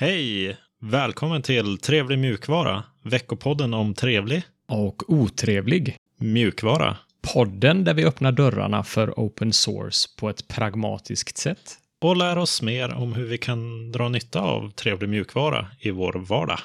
Hej! 0.00 0.56
Välkommen 0.80 1.42
till 1.42 1.78
Trevlig 1.78 2.18
mjukvara, 2.18 2.84
veckopodden 3.02 3.74
om 3.74 3.94
trevlig 3.94 4.42
och 4.68 5.10
otrevlig. 5.12 5.96
mjukvara. 6.18 6.96
Podden 7.34 7.84
där 7.84 7.94
vi 7.94 8.04
öppnar 8.04 8.32
dörrarna 8.32 8.84
för 8.84 9.10
open 9.10 9.52
source 9.52 10.08
på 10.18 10.28
ett 10.28 10.48
pragmatiskt 10.48 11.38
sätt. 11.38 11.78
Och 12.00 12.16
lär 12.16 12.38
oss 12.38 12.62
mer 12.62 12.94
om 12.94 13.12
hur 13.12 13.26
vi 13.26 13.38
kan 13.38 13.92
dra 13.92 14.08
nytta 14.08 14.40
av 14.40 14.70
trevlig 14.70 15.08
mjukvara 15.08 15.66
i 15.80 15.90
vår 15.90 16.12
vardag. 16.12 16.58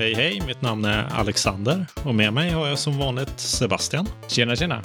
Hej 0.00 0.14
hej, 0.14 0.42
mitt 0.46 0.62
namn 0.62 0.84
är 0.84 1.04
Alexander 1.04 1.86
och 2.04 2.14
med 2.14 2.32
mig 2.32 2.50
har 2.50 2.68
jag 2.68 2.78
som 2.78 2.98
vanligt 2.98 3.40
Sebastian. 3.40 4.08
Tjena, 4.28 4.56
tjena. 4.56 4.82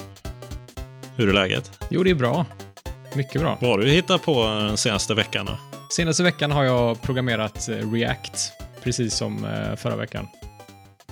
Hur 1.15 1.29
är 1.29 1.33
läget? 1.33 1.79
Jo, 1.89 2.03
det 2.03 2.09
är 2.09 2.15
bra. 2.15 2.45
Mycket 3.15 3.41
bra. 3.41 3.57
Vad 3.61 3.69
har 3.71 3.77
du 3.77 3.89
hittat 3.89 4.23
på 4.23 4.47
den 4.47 4.77
senaste 4.77 5.13
veckan? 5.13 5.45
Då? 5.45 5.57
Senaste 5.91 6.23
veckan 6.23 6.51
har 6.51 6.63
jag 6.63 7.01
programmerat 7.01 7.69
eh, 7.69 7.91
React, 7.91 8.51
precis 8.83 9.13
som 9.15 9.45
eh, 9.45 9.75
förra 9.75 9.95
veckan. 9.95 10.27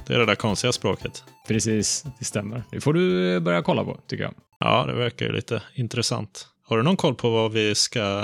Det 0.07 0.13
är 0.13 0.19
det 0.19 0.25
där 0.25 0.35
konstiga 0.35 0.71
språket. 0.71 1.23
Precis, 1.47 2.05
det 2.19 2.25
stämmer. 2.25 2.63
Det 2.71 2.81
får 2.81 2.93
du 2.93 3.39
börja 3.39 3.61
kolla 3.61 3.83
på, 3.83 3.99
tycker 4.07 4.23
jag. 4.23 4.33
Ja, 4.59 4.85
det 4.85 4.93
verkar 4.93 5.25
ju 5.25 5.31
lite 5.31 5.61
intressant. 5.75 6.47
Har 6.65 6.77
du 6.77 6.83
någon 6.83 6.97
koll 6.97 7.15
på 7.15 7.29
vad 7.29 7.51
vi 7.51 7.75
ska 7.75 8.23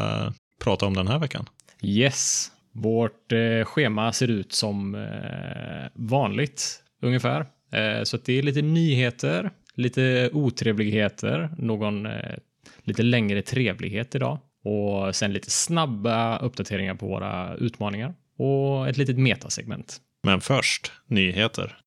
prata 0.64 0.86
om 0.86 0.94
den 0.94 1.08
här 1.08 1.20
veckan? 1.20 1.50
Yes, 1.82 2.52
vårt 2.82 3.32
eh, 3.32 3.66
schema 3.66 4.14
ser 4.14 4.28
ut 4.28 4.54
som 4.54 4.96
eh, 4.96 5.92
vanligt 5.94 6.84
ungefär. 7.02 7.46
Eh, 7.72 8.04
så 8.04 8.18
det 8.18 8.34
är 8.34 8.44
lite 8.44 8.62
nyheter, 8.62 9.52
lite 9.76 10.30
otrevligheter, 10.34 11.50
någon 11.58 12.06
eh, 12.06 12.36
lite 12.84 13.04
längre 13.04 13.42
trevlighet 13.42 14.16
idag 14.16 14.40
och 14.64 15.16
sen 15.16 15.34
lite 15.34 15.52
snabba 15.52 16.40
uppdateringar 16.40 16.96
på 16.96 17.08
våra 17.08 17.56
utmaningar 17.56 18.14
och 18.38 18.90
ett 18.90 18.98
litet 18.98 19.18
metasegment. 19.18 19.98
Men 20.24 20.42
först, 20.42 20.92
nyheter. 21.08 21.78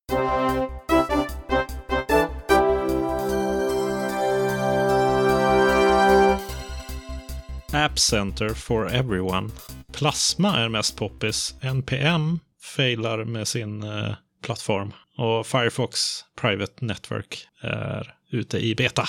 App 7.82 7.98
Center 7.98 8.48
for 8.48 8.90
Everyone. 8.90 9.50
Plasma 9.92 10.58
är 10.58 10.68
mest 10.68 10.96
poppis. 10.96 11.54
NPM 11.60 12.40
failar 12.76 13.24
med 13.24 13.48
sin 13.48 13.82
eh, 13.82 14.14
plattform. 14.44 14.92
Och 15.16 15.46
Firefox 15.46 16.24
Private 16.40 16.84
Network 16.84 17.48
är 17.60 18.14
ute 18.30 18.58
i 18.58 18.74
beta. 18.74 19.08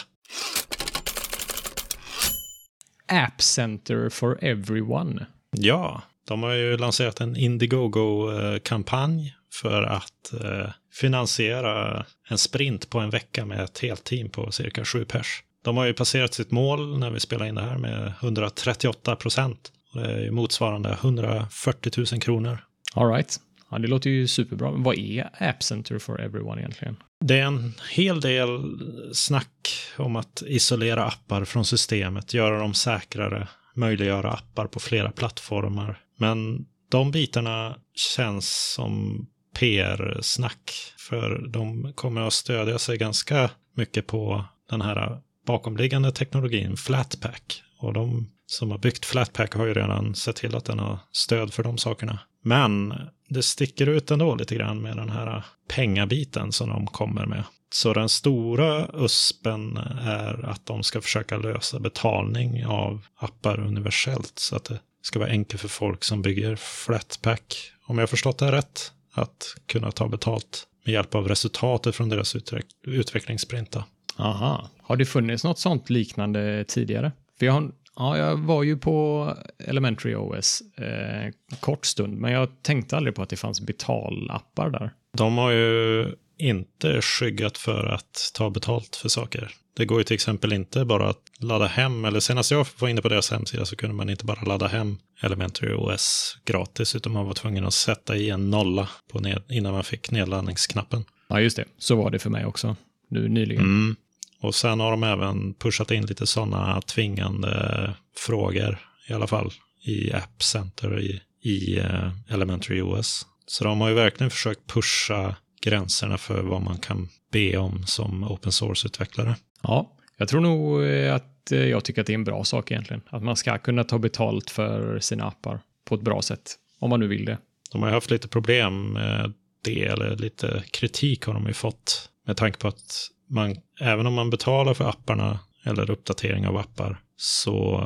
App 3.08 3.42
Center 3.42 4.10
for 4.10 4.44
Everyone. 4.44 5.26
Ja, 5.52 6.02
de 6.28 6.44
har 6.44 6.54
ju 6.54 6.78
lanserat 6.78 7.22
en 7.22 7.38
Indiegogo-kampanj 7.38 9.36
för 9.62 9.84
att 9.84 10.34
eh, 10.44 10.70
finansiera 10.94 12.06
en 12.30 12.38
sprint 12.38 12.90
på 12.90 13.00
en 13.00 13.10
vecka 13.10 13.46
med 13.46 13.60
ett 13.60 13.80
helt 13.80 14.04
team 14.04 14.30
på 14.30 14.52
cirka 14.52 14.86
sju 14.86 15.06
pers. 15.06 15.44
De 15.64 15.78
har 15.78 15.86
ju 15.86 15.94
passerat 15.94 16.34
sitt 16.34 16.52
mål 16.52 17.00
när 17.00 17.10
vi 17.10 17.20
spelar 17.20 17.46
in 17.46 17.56
det 17.56 17.62
här 17.62 17.78
med 17.78 18.14
138 18.22 19.16
procent. 19.16 19.72
Det 19.94 20.26
är 20.26 20.32
motsvarande 20.32 20.98
140 21.02 21.92
000 21.98 22.22
kronor. 22.22 22.60
All 22.94 23.10
right. 23.10 23.40
Ja, 23.72 23.80
det 23.80 23.88
låter 23.88 24.10
ju 24.10 24.28
superbra. 24.28 24.72
Vad 24.72 24.98
är 24.98 25.30
App 25.40 25.64
Center 25.64 26.00
for 26.00 26.22
Everyone 26.22 26.62
egentligen? 26.62 26.98
Det 27.20 27.40
är 27.40 27.46
en 27.46 27.74
hel 27.92 28.22
del 28.22 28.80
snack 29.14 29.70
om 29.98 30.16
att 30.16 30.44
isolera 30.46 31.06
appar 31.06 31.46
från 31.46 31.66
systemet, 31.66 32.34
göra 32.34 32.60
dem 32.60 32.74
säkrare, 32.74 33.48
möjliggöra 33.76 34.32
appar 34.32 34.68
på 34.68 34.80
flera 34.80 35.12
plattformar. 35.12 36.00
Men 36.18 36.66
de 36.92 37.12
bitarna 37.12 37.76
känns 37.96 38.74
som 38.74 39.26
PR-snack, 39.60 40.72
för 40.98 41.48
de 41.48 41.94
kommer 41.94 42.22
att 42.22 42.34
stödja 42.34 42.80
sig 42.80 42.98
ganska 42.98 43.50
mycket 43.76 44.08
på 44.08 44.46
den 44.70 44.82
här 44.82 45.22
bakomliggande 45.46 46.12
teknologin 46.12 46.78
Flatpak. 46.78 47.64
Och 47.80 47.94
de 47.94 48.30
som 48.46 48.72
har 48.72 48.78
byggt 48.78 49.06
Flatpak 49.06 49.56
har 49.56 49.66
ju 49.66 49.74
redan 49.74 50.16
sett 50.16 50.36
till 50.36 50.56
att 50.56 50.66
den 50.66 50.80
har 50.80 51.00
stöd 51.12 51.54
för 51.54 51.64
de 51.64 51.78
sakerna. 51.78 52.20
Men 52.44 52.94
det 53.30 53.44
sticker 53.44 53.88
ut 53.88 54.12
ändå 54.12 54.36
lite 54.36 54.56
grann 54.56 54.82
med 54.82 54.98
den 54.98 55.10
här 55.10 55.46
pengabiten 55.76 56.52
som 56.52 56.70
de 56.70 56.88
kommer 56.88 57.26
med. 57.26 57.44
Så 57.74 57.94
den 57.94 58.10
stora 58.10 58.88
USPen 58.94 59.78
är 60.02 60.46
att 60.46 60.66
de 60.66 60.84
ska 60.84 61.02
försöka 61.02 61.38
lösa 61.38 61.80
betalning 61.80 62.66
av 62.66 63.06
appar 63.16 63.60
universellt 63.60 64.40
så 64.40 64.56
att 64.56 64.66
det 64.66 64.80
ska 65.02 65.20
vara 65.20 65.30
enkelt 65.30 65.62
för 65.62 65.68
folk 65.68 66.04
som 66.04 66.22
bygger 66.22 66.56
Flatpak, 66.56 67.72
om 67.86 67.98
jag 67.98 68.10
förstått 68.10 68.38
det 68.38 68.52
rätt, 68.52 68.92
att 69.14 69.56
kunna 69.66 69.92
ta 69.92 70.08
betalt 70.08 70.68
med 70.86 70.94
hjälp 70.94 71.16
av 71.16 71.28
resultatet 71.28 71.96
från 71.96 72.10
deras 72.10 72.36
utveck 72.36 72.66
utvecklingssprinta. 72.84 73.84
Aha. 74.18 74.70
Har 74.82 74.98
det 74.98 75.06
funnits 75.06 75.44
något 75.44 75.60
sånt 75.60 75.90
liknande 75.90 76.66
tidigare? 76.68 77.12
För 77.40 77.46
jag, 77.46 77.54
har, 77.54 77.72
ja, 77.96 78.18
jag 78.18 78.38
var 78.38 78.64
ju 78.64 78.78
på 78.78 79.28
Elementary 79.60 80.16
OS 80.16 80.62
eh, 80.78 81.32
kort 81.60 81.86
stund, 81.86 82.18
men 82.18 82.32
jag 82.32 82.50
tänkte 82.62 82.98
aldrig 82.98 83.16
på 83.16 83.22
att 83.22 83.30
det 83.30 83.36
fanns 83.36 83.62
betalappar 83.62 84.70
där. 84.70 84.94
De 85.18 85.38
har 85.38 85.52
ju 85.52 86.06
inte 86.38 87.02
skyggat 87.02 87.58
för 87.58 87.86
att 87.86 88.32
ta 88.34 88.50
betalt 88.50 88.96
för 88.96 89.10
saker. 89.10 89.52
Det 89.76 89.86
går 89.86 89.98
ju 89.98 90.04
till 90.04 90.14
exempel 90.14 90.54
inte 90.54 90.86
bara 90.86 91.10
att 91.10 91.22
ladda 91.40 91.66
hem, 91.66 92.06
eller 92.06 92.20
senast 92.20 92.52
jag 92.52 92.68
var 92.80 92.90
inne 92.90 93.02
på 93.02 93.10
deras 93.10 93.32
hemsida 93.32 93.66
så 93.66 93.76
kunde 93.76 93.96
man 93.96 94.10
inte 94.10 94.26
bara 94.26 94.42
ladda 94.42 94.68
hem 94.68 94.98
Elementary 95.22 95.74
OS 95.74 96.38
gratis, 96.46 96.96
utan 96.96 97.14
man 97.14 97.26
var 97.26 97.34
tvungen 97.34 97.66
att 97.66 97.74
sätta 97.74 98.16
i 98.16 98.30
en 98.30 98.50
nolla 98.50 98.90
på 99.12 99.20
ned, 99.20 99.42
innan 99.50 99.74
man 99.74 99.84
fick 99.84 100.12
nedladdningsknappen. 100.12 101.06
Ja, 101.28 101.40
just 101.40 101.58
det. 101.58 101.66
Så 101.78 101.96
var 101.96 102.12
det 102.12 102.20
för 102.20 102.30
mig 102.30 102.46
också 102.46 102.76
nu 103.14 103.30
nyligen. 103.30 103.64
Mm. 103.64 103.96
Och 104.40 104.56
sen 104.56 104.80
har 104.80 104.92
de 104.92 105.04
även 105.04 105.54
pushat 105.54 105.92
in 105.92 106.06
lite 106.06 106.28
sådana 106.28 106.82
tvingande 106.82 107.94
frågor, 108.18 108.80
i 109.08 109.14
alla 109.14 109.28
fall 109.28 109.52
i 109.84 110.14
App 110.14 110.44
Center 110.44 111.00
i, 111.00 111.22
i 111.42 111.80
uh, 111.80 112.12
Elementary 112.30 112.82
OS. 112.82 113.26
Så 113.46 113.64
de 113.64 113.82
har 113.82 113.90
ju 113.90 113.96
verkligen 113.96 114.32
försökt 114.32 114.68
pusha 114.68 115.36
gränserna 115.62 116.18
för 116.18 116.44
vad 116.44 116.62
man 116.62 116.78
kan 116.78 117.10
be 117.32 117.58
om 117.58 117.84
som 117.86 118.24
open 118.24 118.52
source-utvecklare. 118.52 119.36
Ja, 119.62 119.98
jag 120.18 120.28
tror 120.28 120.42
nog 120.42 120.86
att 121.08 121.30
jag 121.50 121.84
tycker 121.84 122.02
att 122.02 122.08
det 122.08 122.14
är 122.14 122.18
en 122.18 122.24
bra 122.24 122.44
sak 122.44 122.72
egentligen. 122.72 123.02
Att 123.10 123.24
man 123.24 123.36
ska 123.36 123.58
kunna 123.58 123.84
ta 123.84 123.98
betalt 124.00 124.50
för 124.50 125.00
sina 125.00 125.24
appar 125.24 125.60
på 125.86 125.96
ett 125.96 126.02
bra 126.02 126.22
sätt, 126.22 126.56
om 126.80 126.90
man 126.90 127.00
nu 127.00 127.08
vill 127.08 127.26
det. 127.26 127.38
De 127.72 127.82
har 127.82 127.90
ju 127.90 127.96
haft 127.96 128.12
lite 128.12 128.28
problem 128.28 128.94
med 128.94 129.34
det, 129.64 129.84
eller 129.84 130.16
lite 130.16 130.64
kritik 130.72 131.26
har 131.26 131.34
de 131.34 131.48
ju 131.48 131.54
fått 131.54 132.10
med 132.26 132.38
tanke 132.38 132.60
på 132.60 132.68
att 132.68 133.10
man, 133.30 133.56
även 133.80 134.08
om 134.08 134.14
man 134.14 134.30
betalar 134.30 134.74
för 134.74 134.90
apparna 134.90 135.40
eller 135.66 135.92
uppdatering 135.92 136.48
av 136.48 136.58
appar 136.58 137.00
så 137.18 137.84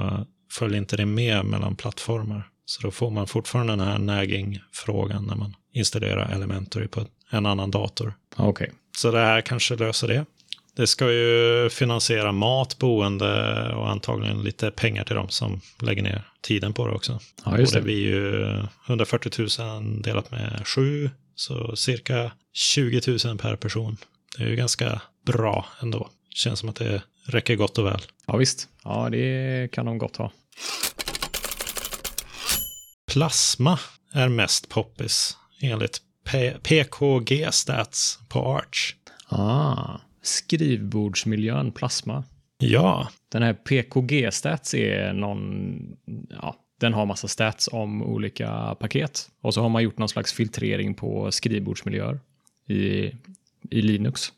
följer 0.52 0.78
inte 0.78 0.98
det 0.98 1.06
med 1.06 1.46
mellan 1.46 1.76
plattformar. 1.76 2.50
Så 2.66 2.82
då 2.82 2.92
får 2.92 3.12
man 3.12 3.28
fortfarande 3.28 3.74
den 3.74 3.88
här 3.88 3.98
nagging-frågan 3.98 5.24
när 5.24 5.36
man 5.36 5.56
installerar 5.74 6.32
Elementary 6.32 6.88
på 6.88 7.06
en 7.30 7.46
annan 7.46 7.72
dator. 7.72 8.14
Okej. 8.36 8.50
Okay. 8.50 8.70
Så 8.98 9.12
det 9.12 9.20
här 9.20 9.42
kanske 9.42 9.76
löser 9.76 10.08
det. 10.08 10.26
Det 10.76 10.88
ska 10.88 11.12
ju 11.12 11.70
finansiera 11.70 12.32
mat, 12.32 12.78
boende 12.78 13.70
och 13.76 13.90
antagligen 13.90 14.42
lite 14.42 14.72
pengar 14.72 15.04
till 15.04 15.16
dem 15.16 15.30
som 15.30 15.62
lägger 15.82 16.04
ner 16.04 16.24
tiden 16.42 16.74
på 16.74 16.88
det 16.88 16.94
också. 16.94 17.20
Ja, 17.46 17.60
just 17.60 17.74
det. 17.74 17.80
Och 17.80 17.86
det 17.86 17.86
blir 17.86 18.08
ju 18.08 18.46
140 18.88 19.48
000 19.60 20.02
delat 20.02 20.32
med 20.32 20.68
7, 20.68 21.10
så 21.36 21.76
cirka 21.76 22.32
20 22.54 23.02
000 23.26 23.38
per 23.38 23.56
person. 23.56 23.98
Det 24.38 24.44
är 24.44 24.48
ju 24.48 24.56
ganska 24.56 25.02
bra 25.26 25.66
ändå. 25.82 26.10
Känns 26.30 26.60
som 26.60 26.70
att 26.70 26.76
det 26.76 27.02
räcker 27.26 27.56
gott 27.56 27.78
och 27.78 27.86
väl. 27.86 28.02
Ja 28.28 28.38
visst, 28.38 28.70
ja 28.84 29.10
det 29.10 29.72
kan 29.72 29.86
de 29.86 29.98
gott 29.98 30.18
ha. 30.18 30.32
Plasma 33.12 33.80
är 34.14 34.30
mest 34.30 34.70
poppis 34.70 35.38
enligt 35.62 36.02
PKG 36.64 37.54
Stats 37.54 38.20
på 38.30 38.58
Arch. 38.58 38.96
Ah, 39.30 40.00
skrivbordsmiljön 40.22 41.72
plasma. 41.72 42.24
Ja. 42.58 43.08
Den 43.32 43.44
här 43.44 43.54
PKG 43.54 44.34
Stats 44.34 44.74
är 44.74 45.14
någon, 45.14 45.78
ja, 46.30 46.56
den 46.80 46.94
har 46.94 47.06
massa 47.06 47.28
stats 47.28 47.70
om 47.72 48.04
olika 48.04 48.76
paket. 48.80 49.30
Och 49.42 49.54
så 49.54 49.62
har 49.62 49.70
man 49.70 49.84
gjort 49.84 49.98
någon 49.98 50.10
slags 50.10 50.34
filtrering 50.34 50.94
på 50.94 51.32
skrivbordsmiljöer 51.32 52.20
i, 52.68 53.12
i 53.72 53.82
Linux. 53.82 54.34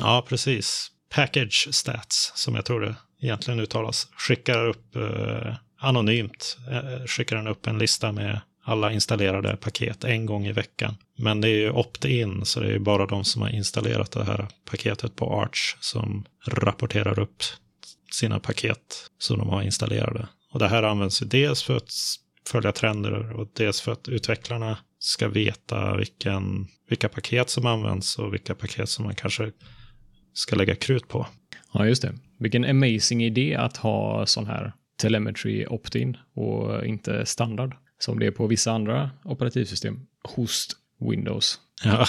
Ja, 0.00 0.24
precis. 0.28 0.90
Package 1.14 1.68
Stats, 1.70 2.32
som 2.34 2.54
jag 2.54 2.64
tror 2.64 2.80
det 2.80 2.94
egentligen 3.20 3.60
uttalas, 3.60 4.08
skickar 4.16 4.66
upp 4.66 4.96
eh, 4.96 5.54
anonymt, 5.78 6.58
eh, 6.70 7.06
skickar 7.06 7.36
den 7.36 7.46
upp 7.46 7.66
en 7.66 7.78
lista 7.78 8.12
med 8.12 8.40
alla 8.64 8.92
installerade 8.92 9.56
paket 9.56 10.04
en 10.04 10.26
gång 10.26 10.46
i 10.46 10.52
veckan. 10.52 10.94
Men 11.16 11.40
det 11.40 11.48
är 11.48 11.58
ju 11.58 11.70
opt-in, 11.70 12.44
så 12.44 12.60
det 12.60 12.66
är 12.66 12.72
ju 12.72 12.78
bara 12.78 13.06
de 13.06 13.24
som 13.24 13.42
har 13.42 13.48
installerat 13.48 14.10
det 14.10 14.24
här 14.24 14.48
paketet 14.70 15.16
på 15.16 15.40
Arch 15.40 15.76
som 15.80 16.24
rapporterar 16.46 17.18
upp 17.18 17.42
sina 18.12 18.40
paket 18.40 19.10
som 19.18 19.38
de 19.38 19.48
har 19.48 19.62
installerade. 19.62 20.28
Och 20.52 20.58
det 20.58 20.68
här 20.68 20.82
används 20.82 21.22
ju 21.22 21.26
dels 21.26 21.62
för 21.62 21.76
att 21.76 21.90
följa 22.46 22.72
trender 22.72 23.32
och 23.32 23.48
dels 23.52 23.80
för 23.80 23.92
att 23.92 24.08
utvecklarna 24.08 24.78
ska 25.08 25.28
veta 25.28 25.96
vilken, 25.96 26.68
vilka 26.88 27.08
paket 27.08 27.50
som 27.50 27.66
används 27.66 28.18
och 28.18 28.32
vilka 28.34 28.54
paket 28.54 28.88
som 28.88 29.04
man 29.04 29.14
kanske 29.14 29.52
ska 30.32 30.56
lägga 30.56 30.74
krut 30.74 31.08
på. 31.08 31.26
Ja, 31.72 31.86
just 31.86 32.02
det. 32.02 32.14
Vilken 32.38 32.64
amazing 32.64 33.24
idé 33.24 33.54
att 33.54 33.76
ha 33.76 34.26
sån 34.26 34.46
här 34.46 34.72
telemetry 35.00 35.66
opt-in 35.66 36.16
och 36.34 36.86
inte 36.86 37.26
standard 37.26 37.76
som 37.98 38.18
det 38.18 38.26
är 38.26 38.30
på 38.30 38.46
vissa 38.46 38.72
andra 38.72 39.10
operativsystem 39.24 40.06
hos 40.24 40.68
Windows. 41.00 41.60
Ja, 41.84 42.06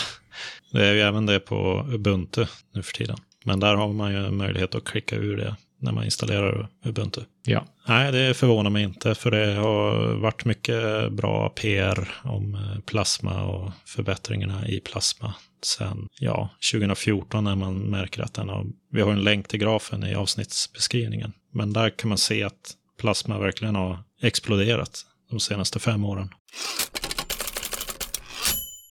det 0.71 0.85
är 0.85 0.93
ju 0.93 0.99
även 0.99 1.25
det 1.25 1.39
på 1.39 1.87
Ubuntu 1.89 2.45
nu 2.73 2.83
för 2.83 2.93
tiden. 2.93 3.17
Men 3.45 3.59
där 3.59 3.75
har 3.75 3.93
man 3.93 4.13
ju 4.13 4.31
möjlighet 4.31 4.75
att 4.75 4.83
klicka 4.83 5.15
ur 5.15 5.37
det 5.37 5.55
när 5.79 5.91
man 5.91 6.05
installerar 6.05 6.67
Ubuntu. 6.85 7.21
Ja. 7.45 7.65
Nej, 7.87 8.11
det 8.11 8.33
förvånar 8.33 8.69
mig 8.69 8.83
inte, 8.83 9.15
för 9.15 9.31
det 9.31 9.53
har 9.53 10.13
varit 10.13 10.45
mycket 10.45 11.11
bra 11.11 11.49
PR 11.49 12.09
om 12.23 12.55
eh, 12.55 12.81
Plasma 12.85 13.43
och 13.43 13.71
förbättringarna 13.85 14.67
i 14.67 14.79
Plasma 14.79 15.33
sen 15.63 16.07
ja, 16.19 16.49
2014 16.71 17.43
när 17.43 17.55
man 17.55 17.77
märker 17.77 18.23
att 18.23 18.33
den 18.33 18.49
har, 18.49 18.65
vi 18.91 19.01
har 19.01 19.11
en 19.11 19.23
länk 19.23 19.47
till 19.47 19.59
grafen 19.59 20.03
i 20.03 20.15
avsnittsbeskrivningen. 20.15 21.33
Men 21.53 21.73
där 21.73 21.89
kan 21.89 22.09
man 22.09 22.17
se 22.17 22.43
att 22.43 22.75
Plasma 22.99 23.39
verkligen 23.39 23.75
har 23.75 24.03
exploderat 24.21 25.05
de 25.29 25.39
senaste 25.39 25.79
fem 25.79 26.05
åren. 26.05 26.29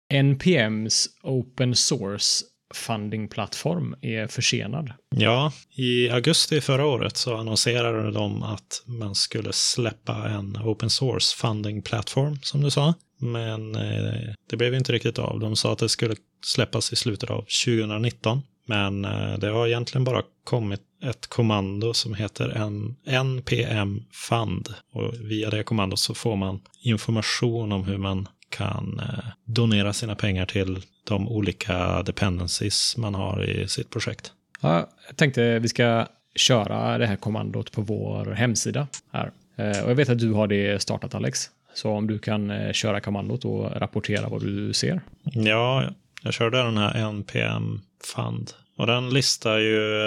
NPMs 0.10 1.08
open 1.24 1.76
source 1.76 2.46
fundingplattform 2.76 3.96
är 4.02 4.28
försenad. 4.28 4.92
Ja, 5.16 5.52
i 5.76 6.10
augusti 6.10 6.62
förra 6.62 6.86
året 6.86 7.18
så 7.18 7.38
annonserade 7.38 8.12
de 8.12 8.44
att 8.44 8.84
man 8.86 9.16
skulle 9.16 9.54
släppa 9.54 10.30
en 10.30 10.58
open 10.64 10.90
source 10.90 11.38
funding 11.38 11.82
plattform, 11.82 12.40
som 12.42 12.62
du 12.62 12.72
sa. 12.72 12.94
Men 13.20 13.76
eh, 13.76 14.34
det 14.50 14.58
blev 14.58 14.74
inte 14.74 14.92
riktigt 14.92 15.20
av. 15.20 15.40
De 15.40 15.56
sa 15.56 15.74
att 15.74 15.80
det 15.80 15.90
skulle 15.90 16.16
släppas 16.46 16.94
i 16.94 16.96
slutet 16.96 17.30
av 17.30 17.46
2019. 17.66 18.42
Men 18.68 19.06
eh, 19.06 19.38
det 19.38 19.50
har 19.50 19.68
egentligen 19.68 20.04
bara 20.04 20.22
kommit 20.44 20.82
ett 21.04 21.28
kommando 21.28 21.94
som 21.94 22.14
heter 22.14 22.50
en 22.50 22.96
npm 23.06 24.04
fund. 24.30 24.74
Och 24.94 25.14
via 25.22 25.50
det 25.50 25.64
kommandot 25.64 26.00
så 26.00 26.14
får 26.14 26.36
man 26.36 26.62
information 26.84 27.72
om 27.72 27.84
hur 27.84 27.98
man 27.98 28.28
kan 28.50 29.00
eh, 29.00 29.26
donera 29.46 29.94
sina 29.94 30.16
pengar 30.16 30.46
till 30.46 30.82
de 31.04 31.30
olika 31.30 32.04
dependencies 32.04 32.98
man 32.98 33.16
har 33.16 33.44
i 33.44 33.68
sitt 33.68 33.90
projekt. 33.90 34.32
Ja, 34.62 34.90
jag 35.08 35.18
tänkte 35.18 35.60
vi 35.60 35.68
ska 35.68 36.08
köra 36.36 36.98
det 36.98 37.06
här 37.06 37.16
kommandot 37.16 37.72
på 37.72 37.82
vår 37.82 38.26
hemsida 38.26 38.88
här. 39.12 39.32
Eh, 39.56 39.84
och 39.84 39.90
jag 39.90 39.96
vet 39.96 40.10
att 40.10 40.20
du 40.20 40.32
har 40.32 40.48
det 40.48 40.82
startat 40.82 41.16
Alex. 41.16 41.50
Så 41.74 41.92
om 41.92 42.08
du 42.08 42.20
kan 42.20 42.52
eh, 42.52 42.72
köra 42.72 43.00
kommandot 43.00 43.46
och 43.46 43.72
rapportera 43.76 44.30
vad 44.30 44.42
du 44.42 44.74
ser. 44.74 45.02
Ja, 45.24 45.84
jag 46.24 46.34
körde 46.34 46.58
den 46.58 46.78
här 46.78 47.12
npm 47.12 47.82
fund. 48.16 48.52
Och 48.78 48.88
den 48.88 49.10
listar 49.10 49.58
ju 49.58 50.02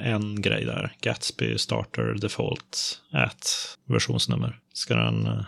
en 0.00 0.42
grej 0.42 0.64
där. 0.64 0.92
Gatsby 1.00 1.58
starter 1.58 2.14
default 2.20 3.00
at 3.12 3.76
versionsnummer. 3.84 4.58
Ska 4.72 4.94
den, 4.94 5.44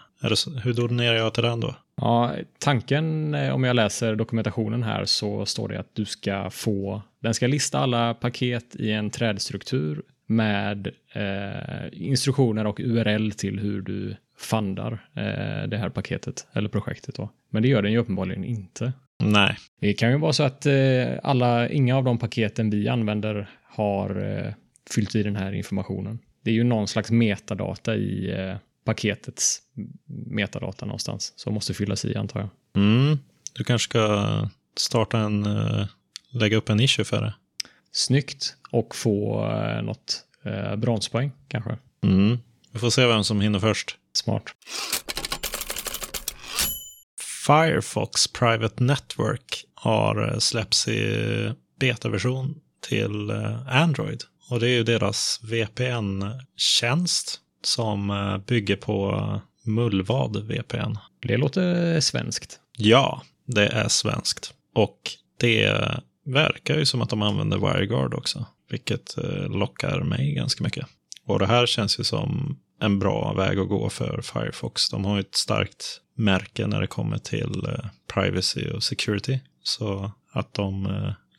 hur 0.62 0.73
donerar 0.73 1.17
jag 1.17 1.34
till 1.34 1.43
den 1.43 1.61
då? 1.61 1.75
Ja, 2.00 2.34
tanken 2.58 3.34
eh, 3.34 3.54
om 3.54 3.64
jag 3.64 3.76
läser 3.76 4.16
dokumentationen 4.16 4.82
här 4.82 5.04
så 5.04 5.46
står 5.46 5.69
det 5.69 5.81
att 5.81 5.94
du 5.94 6.04
ska 6.04 6.50
få, 6.50 7.02
den 7.22 7.34
ska 7.34 7.46
lista 7.46 7.78
alla 7.78 8.14
paket 8.14 8.76
i 8.76 8.93
en 8.93 9.10
trädstruktur 9.10 10.02
med 10.26 10.87
eh, 11.12 11.88
instruktioner 11.93 12.66
och 12.66 12.81
URL 12.81 13.31
till 13.31 13.58
hur 13.58 13.82
du 13.82 14.16
fundar 14.38 14.93
eh, 14.93 15.69
det 15.69 15.76
här 15.76 15.88
paketet 15.88 16.46
eller 16.52 16.69
projektet 16.69 17.14
då. 17.14 17.31
Men 17.50 17.62
det 17.62 17.69
gör 17.69 17.82
den 17.82 17.93
ju 17.93 17.99
uppenbarligen 17.99 18.44
inte. 18.44 18.92
Nej. 19.19 19.56
Det 19.81 19.92
kan 19.92 20.10
ju 20.10 20.19
vara 20.19 20.32
så 20.32 20.42
att 20.42 20.66
eh, 20.66 21.08
alla, 21.22 21.69
inga 21.69 21.96
av 21.96 22.04
de 22.04 22.19
paketen 22.19 22.70
vi 22.70 22.88
använder 22.88 23.49
har 23.64 24.38
eh, 24.38 24.52
fyllt 24.94 25.14
i 25.14 25.22
den 25.22 25.37
här 25.37 25.52
informationen. 25.52 26.19
Det 26.44 26.50
är 26.50 26.54
ju 26.54 26.64
någon 26.64 26.88
slags 26.88 27.10
metadata 27.10 27.96
i 27.96 28.31
eh, 28.31 28.56
paketets 28.86 29.62
metadata 30.26 30.86
någonstans 30.86 31.32
som 31.36 31.54
måste 31.54 31.74
fyllas 31.74 32.04
i 32.04 32.16
antar 32.16 32.40
jag. 32.40 32.48
Mm. 32.82 33.18
Du 33.52 33.64
kanske 33.64 33.88
ska 33.88 34.48
starta 34.76 35.18
en, 35.18 35.46
uh, 35.46 35.86
lägga 36.30 36.56
upp 36.56 36.68
en 36.68 36.80
issue 36.80 37.04
för 37.04 37.20
det. 37.20 37.34
Snyggt 37.92 38.56
och 38.70 38.96
få 38.96 39.46
uh, 39.46 39.82
något 39.82 40.24
uh, 40.46 40.76
bronspoäng 40.76 41.32
kanske. 41.48 41.78
Mm. 42.02 42.38
Vi 42.72 42.78
får 42.78 42.90
se 42.90 43.06
vem 43.06 43.24
som 43.24 43.40
hinner 43.40 43.58
först. 43.58 43.96
Smart. 44.12 44.42
Firefox 47.46 48.28
Private 48.28 48.84
Network 48.84 49.64
har 49.74 50.36
släppts 50.38 50.88
i 50.88 51.52
betaversion 51.80 52.60
till 52.88 53.30
Android. 53.68 54.22
Och 54.50 54.60
det 54.60 54.68
är 54.68 54.72
ju 54.72 54.82
deras 54.82 55.40
VPN-tjänst 55.42 57.40
som 57.66 58.10
eh, 58.10 58.38
bygger 58.38 58.76
på 58.76 59.40
Mullvad 59.64 60.36
VPN. 60.36 60.98
Det 61.20 61.36
låter 61.36 62.00
svenskt. 62.00 62.60
Ja, 62.76 63.22
det 63.46 63.66
är 63.66 63.88
svenskt. 63.88 64.54
Och 64.74 64.98
det 65.40 65.80
verkar 66.24 66.78
ju 66.78 66.86
som 66.86 67.02
att 67.02 67.10
de 67.10 67.22
använder 67.22 67.58
WireGuard 67.58 68.14
också, 68.14 68.46
vilket 68.70 69.18
eh, 69.18 69.48
lockar 69.48 70.00
mig 70.00 70.34
ganska 70.34 70.64
mycket. 70.64 70.86
Och 71.26 71.38
det 71.38 71.46
här 71.46 71.66
känns 71.66 72.00
ju 72.00 72.04
som 72.04 72.58
en 72.80 72.98
bra 72.98 73.32
väg 73.32 73.58
att 73.58 73.68
gå 73.68 73.88
för 73.88 74.22
Firefox. 74.22 74.90
De 74.90 75.04
har 75.04 75.14
ju 75.14 75.20
ett 75.20 75.36
starkt 75.36 76.00
märke 76.16 76.66
när 76.66 76.80
det 76.80 76.86
kommer 76.86 77.18
till 77.18 77.66
eh, 77.68 77.86
privacy 78.14 78.70
och 78.70 78.82
security. 78.82 79.38
Så 79.62 80.12
att 80.32 80.54
de 80.54 80.86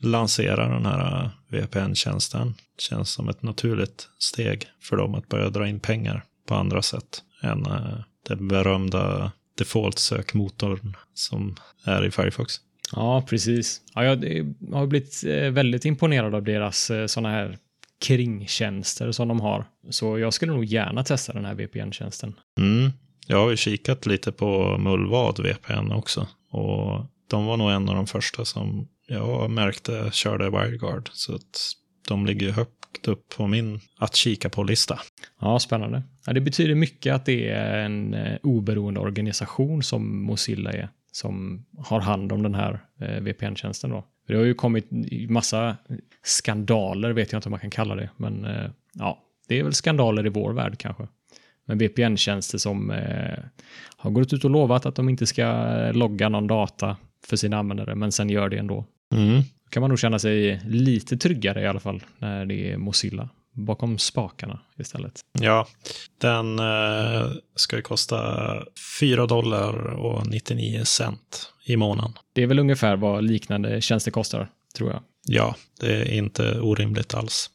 lanserar 0.00 0.74
den 0.74 0.86
här 0.86 1.30
VPN-tjänsten 1.48 2.54
känns 2.78 3.10
som 3.10 3.28
ett 3.28 3.42
naturligt 3.42 4.08
steg 4.18 4.66
för 4.82 4.96
dem 4.96 5.14
att 5.14 5.28
börja 5.28 5.50
dra 5.50 5.68
in 5.68 5.80
pengar 5.80 6.24
på 6.46 6.54
andra 6.54 6.82
sätt 6.82 7.22
än 7.42 7.66
uh, 7.66 8.00
den 8.28 8.48
berömda 8.48 9.32
default-sökmotorn 9.58 10.96
som 11.14 11.56
är 11.84 12.04
i 12.04 12.10
Firefox. 12.10 12.54
Ja, 12.92 13.24
precis. 13.28 13.80
Ja, 13.94 14.04
jag 14.04 14.16
har 14.72 14.86
blivit 14.86 15.24
eh, 15.26 15.50
väldigt 15.50 15.84
imponerad 15.84 16.34
av 16.34 16.42
deras 16.42 16.90
sådana 17.06 17.30
här 17.30 17.58
kringtjänster 18.00 19.12
som 19.12 19.28
de 19.28 19.40
har. 19.40 19.64
Så 19.90 20.18
jag 20.18 20.34
skulle 20.34 20.52
nog 20.52 20.64
gärna 20.64 21.04
testa 21.04 21.32
den 21.32 21.44
här 21.44 21.54
VPN-tjänsten. 21.54 22.34
Mm. 22.58 22.92
Jag 23.26 23.36
har 23.36 23.50
ju 23.50 23.56
kikat 23.56 24.06
lite 24.06 24.32
på 24.32 24.78
Mullvad 24.78 25.40
VPN 25.40 25.92
också. 25.92 26.26
Och 26.50 27.06
de 27.30 27.46
var 27.46 27.56
nog 27.56 27.70
en 27.70 27.88
av 27.88 27.94
de 27.94 28.06
första 28.06 28.44
som 28.44 28.88
jag 29.08 29.50
märkte 29.50 30.10
körde 30.12 30.50
WireGuard. 30.50 31.10
Så 31.12 31.34
att 31.34 31.72
de 32.08 32.26
ligger 32.26 32.52
högt 32.52 33.08
upp 33.08 33.28
på 33.36 33.46
min 33.46 33.80
att 33.98 34.16
kika 34.16 34.48
på-lista. 34.48 34.98
Ja, 35.40 35.58
spännande. 35.58 36.02
Ja, 36.26 36.32
det 36.32 36.40
betyder 36.40 36.74
mycket 36.74 37.14
att 37.14 37.26
det 37.26 37.48
är 37.48 37.78
en 37.78 38.14
eh, 38.14 38.38
oberoende 38.42 39.00
organisation 39.00 39.82
som 39.82 40.22
Mozilla 40.22 40.72
är 40.72 40.88
som 41.12 41.64
har 41.78 42.00
hand 42.00 42.32
om 42.32 42.42
den 42.42 42.54
här 42.54 42.80
eh, 43.00 43.20
VPN-tjänsten. 43.20 43.90
Då. 43.90 44.04
Det 44.26 44.34
har 44.34 44.44
ju 44.44 44.54
kommit 44.54 44.86
massa 45.28 45.76
skandaler, 46.22 47.10
vet 47.10 47.32
jag 47.32 47.38
inte 47.38 47.48
om 47.48 47.50
man 47.50 47.60
kan 47.60 47.70
kalla 47.70 47.94
det, 47.94 48.10
men 48.16 48.44
eh, 48.44 48.70
ja, 48.94 49.18
det 49.48 49.58
är 49.58 49.62
väl 49.62 49.72
skandaler 49.72 50.26
i 50.26 50.28
vår 50.28 50.52
värld 50.52 50.78
kanske. 50.78 51.08
Men 51.66 51.78
VPN-tjänster 51.78 52.58
som 52.58 52.90
eh, 52.90 53.38
har 53.96 54.10
gått 54.10 54.32
ut 54.32 54.44
och 54.44 54.50
lovat 54.50 54.86
att 54.86 54.94
de 54.94 55.08
inte 55.08 55.26
ska 55.26 55.42
eh, 55.42 55.92
logga 55.92 56.28
någon 56.28 56.46
data 56.46 56.96
för 57.26 57.36
sina 57.36 57.58
användare, 57.58 57.94
men 57.94 58.12
sen 58.12 58.30
gör 58.30 58.48
det 58.48 58.58
ändå. 58.58 58.84
Mm. 59.14 59.42
kan 59.70 59.80
man 59.80 59.90
nog 59.90 59.98
känna 59.98 60.18
sig 60.18 60.60
lite 60.66 61.16
tryggare 61.16 61.62
i 61.62 61.66
alla 61.66 61.80
fall 61.80 62.02
när 62.18 62.46
det 62.46 62.72
är 62.72 62.76
Mozilla 62.76 63.28
bakom 63.52 63.98
spakarna 63.98 64.60
istället. 64.78 65.20
Ja, 65.32 65.66
den 66.18 66.58
eh, 66.58 67.30
ska 67.54 67.76
ju 67.76 67.82
kosta 67.82 68.44
4 69.00 69.26
dollar 69.26 69.74
och 69.76 70.26
99 70.26 70.84
cent 70.84 71.52
i 71.64 71.76
månaden. 71.76 72.12
Det 72.32 72.42
är 72.42 72.46
väl 72.46 72.58
ungefär 72.58 72.96
vad 72.96 73.24
liknande 73.24 73.80
tjänster 73.80 74.10
kostar, 74.10 74.48
tror 74.76 74.90
jag. 74.90 75.02
Ja, 75.24 75.54
det 75.80 75.94
är 75.94 76.12
inte 76.12 76.60
orimligt 76.60 77.14
alls. 77.14 77.50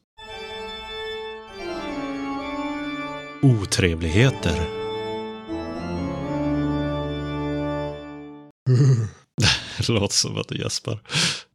Otrevligheter. 3.42 4.56
det 9.88 9.90
låter 9.90 10.16
som 10.16 10.38
att 10.38 10.48
du 10.48 10.58
gäspar. 10.58 11.00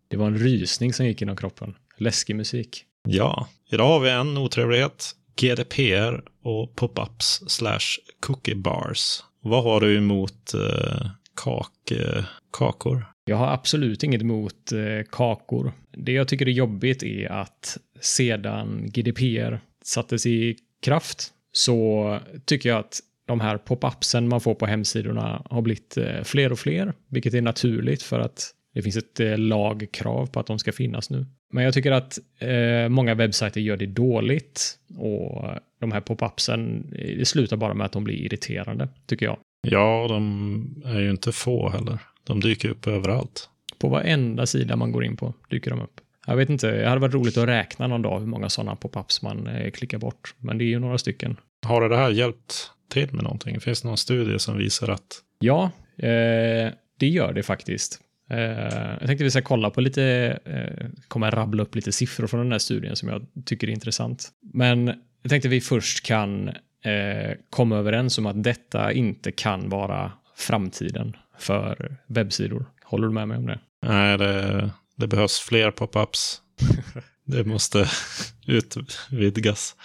Det 0.08 0.16
var 0.16 0.26
en 0.26 0.38
rysning 0.38 0.92
som 0.92 1.06
gick 1.06 1.20
genom 1.20 1.36
kroppen. 1.36 1.74
Läskig 1.96 2.36
musik. 2.36 2.84
Ja, 3.08 3.48
idag 3.70 3.86
har 3.88 4.00
vi 4.00 4.10
en 4.10 4.38
otrevlighet. 4.38 5.14
GDPR 5.40 6.22
och 6.42 6.76
pop-ups 6.76 7.48
slash 7.48 8.00
cookie 8.20 8.54
bars. 8.54 9.22
Vad 9.40 9.64
har 9.64 9.80
du 9.80 9.96
emot 9.96 10.54
eh, 10.54 11.10
kak, 11.44 11.90
eh, 11.90 12.24
kakor? 12.52 13.04
Jag 13.24 13.36
har 13.36 13.52
absolut 13.52 14.02
inget 14.02 14.22
emot 14.22 14.72
eh, 14.72 15.06
kakor. 15.10 15.72
Det 15.92 16.12
jag 16.12 16.28
tycker 16.28 16.46
är 16.46 16.52
jobbigt 16.52 17.02
är 17.02 17.32
att 17.32 17.78
sedan 18.00 18.90
GDPR 18.90 19.60
sattes 19.84 20.26
i 20.26 20.56
kraft 20.82 21.32
så 21.52 22.20
tycker 22.44 22.68
jag 22.68 22.78
att 22.78 23.00
de 23.26 23.40
här 23.40 23.58
pop-upsen 23.58 24.28
man 24.28 24.40
får 24.40 24.54
på 24.54 24.66
hemsidorna 24.66 25.42
har 25.50 25.62
blivit 25.62 25.96
eh, 25.96 26.22
fler 26.22 26.52
och 26.52 26.58
fler, 26.58 26.92
vilket 27.08 27.34
är 27.34 27.42
naturligt 27.42 28.02
för 28.02 28.20
att 28.20 28.54
det 28.78 28.82
finns 28.82 28.96
ett 28.96 29.20
eh, 29.20 29.38
lagkrav 29.38 30.26
på 30.26 30.40
att 30.40 30.46
de 30.46 30.58
ska 30.58 30.72
finnas 30.72 31.10
nu. 31.10 31.26
Men 31.52 31.64
jag 31.64 31.74
tycker 31.74 31.92
att 31.92 32.18
eh, 32.38 32.88
många 32.88 33.14
webbsajter 33.14 33.60
gör 33.60 33.76
det 33.76 33.86
dåligt 33.86 34.78
och 34.98 35.44
de 35.80 35.92
här 35.92 36.00
pop-upsen, 36.00 36.86
det 36.90 37.28
slutar 37.28 37.56
bara 37.56 37.74
med 37.74 37.84
att 37.84 37.92
de 37.92 38.04
blir 38.04 38.14
irriterande, 38.14 38.88
tycker 39.06 39.26
jag. 39.26 39.36
Ja, 39.68 40.06
de 40.08 40.82
är 40.84 41.00
ju 41.00 41.10
inte 41.10 41.32
få 41.32 41.70
heller. 41.70 41.98
De 42.24 42.40
dyker 42.40 42.68
upp 42.68 42.86
överallt. 42.86 43.48
På 43.78 43.88
varenda 43.88 44.46
sida 44.46 44.76
man 44.76 44.92
går 44.92 45.04
in 45.04 45.16
på 45.16 45.34
dyker 45.50 45.70
de 45.70 45.80
upp. 45.80 46.00
Jag 46.26 46.36
vet 46.36 46.50
inte, 46.50 46.70
det 46.70 46.88
hade 46.88 47.00
varit 47.00 47.14
roligt 47.14 47.36
att 47.36 47.48
räkna 47.48 47.86
någon 47.86 48.02
dag 48.02 48.20
hur 48.20 48.26
många 48.26 48.48
sådana 48.48 48.74
pop-ups 48.74 49.24
man 49.24 49.46
eh, 49.46 49.70
klickar 49.70 49.98
bort. 49.98 50.34
Men 50.38 50.58
det 50.58 50.64
är 50.64 50.66
ju 50.66 50.78
några 50.78 50.98
stycken. 50.98 51.36
Har 51.66 51.88
det 51.88 51.96
här 51.96 52.10
hjälpt 52.10 52.70
till 52.88 53.14
med 53.14 53.24
någonting? 53.24 53.60
Finns 53.60 53.82
det 53.82 53.88
någon 53.88 53.96
studie 53.96 54.38
som 54.38 54.58
visar 54.58 54.88
att... 54.88 55.22
Ja, 55.38 55.70
eh, 55.96 56.72
det 56.98 57.08
gör 57.08 57.32
det 57.32 57.42
faktiskt. 57.42 58.00
Eh, 58.30 58.96
jag 58.98 59.06
tänkte 59.06 59.24
vi 59.24 59.30
ska 59.30 59.42
kolla 59.42 59.70
på 59.70 59.80
lite, 59.80 60.38
eh, 60.44 60.86
kommer 61.08 61.30
rabbla 61.30 61.62
upp 61.62 61.74
lite 61.74 61.92
siffror 61.92 62.26
från 62.26 62.40
den 62.40 62.52
här 62.52 62.58
studien 62.58 62.96
som 62.96 63.08
jag 63.08 63.26
tycker 63.44 63.68
är 63.68 63.72
intressant. 63.72 64.28
Men 64.52 64.86
jag 65.22 65.30
tänkte 65.30 65.48
vi 65.48 65.60
först 65.60 66.06
kan 66.06 66.48
eh, 66.48 67.36
komma 67.50 67.76
överens 67.76 68.18
om 68.18 68.26
att 68.26 68.44
detta 68.44 68.92
inte 68.92 69.32
kan 69.32 69.68
vara 69.68 70.12
framtiden 70.36 71.16
för 71.38 71.96
webbsidor. 72.06 72.66
Håller 72.84 73.06
du 73.06 73.14
med 73.14 73.28
mig 73.28 73.36
om 73.36 73.46
det? 73.46 73.58
Nej, 73.86 74.18
det, 74.18 74.70
det 74.96 75.06
behövs 75.06 75.38
fler 75.38 75.70
pop-ups. 75.70 76.36
det 77.24 77.44
måste 77.44 77.88
utvidgas. 78.46 79.76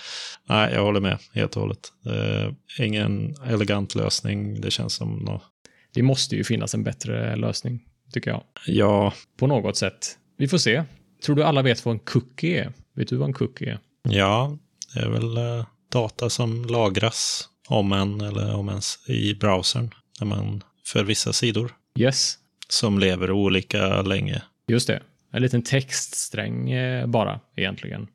Nej, 0.50 0.74
jag 0.74 0.84
håller 0.84 1.00
med 1.00 1.18
helt 1.34 1.56
och 1.56 1.62
hållet. 1.62 1.90
ingen 2.80 3.36
elegant 3.46 3.96
lösning. 3.96 4.62
Det 4.62 4.72
känns 4.72 4.94
som 4.94 5.16
något. 5.16 5.44
Det 5.94 6.02
måste 6.02 6.36
ju 6.36 6.44
finnas 6.44 6.74
en 6.74 6.84
bättre 6.84 7.36
lösning, 7.36 7.82
tycker 8.14 8.32
jag. 8.32 8.44
Ja. 8.68 9.14
På 9.38 9.48
något 9.48 9.78
sätt. 9.78 10.18
Vi 10.38 10.48
får 10.48 10.58
se. 10.58 10.84
Tror 11.26 11.36
du 11.36 11.44
alla 11.44 11.62
vet 11.62 11.86
vad 11.86 11.94
en 11.94 12.00
cookie 12.00 12.64
är? 12.64 12.74
Vet 12.96 13.08
du 13.08 13.16
vad 13.18 13.28
en 13.28 13.34
cookie 13.34 13.72
är? 13.72 13.80
Ja, 14.10 14.58
det 14.94 15.00
är 15.00 15.10
väl 15.10 15.38
eh, 15.38 15.66
data 15.92 16.30
som 16.30 16.66
lagras 16.66 17.50
om 17.68 17.92
en 17.92 18.22
eller 18.22 18.56
om 18.56 18.70
ens 18.70 19.10
i 19.10 19.34
browsern. 19.36 19.94
När 20.20 20.28
man, 20.28 20.64
för 20.86 21.04
vissa 21.04 21.34
sidor. 21.34 21.72
Yes. 22.00 22.38
Som 22.70 23.00
lever 23.00 23.32
olika 23.32 24.02
länge. 24.02 24.42
Just 24.68 24.88
det. 24.88 25.02
En 25.32 25.42
liten 25.42 25.62
textsträng 25.62 26.72
eh, 26.72 27.08
bara 27.08 27.40
egentligen. 27.56 28.08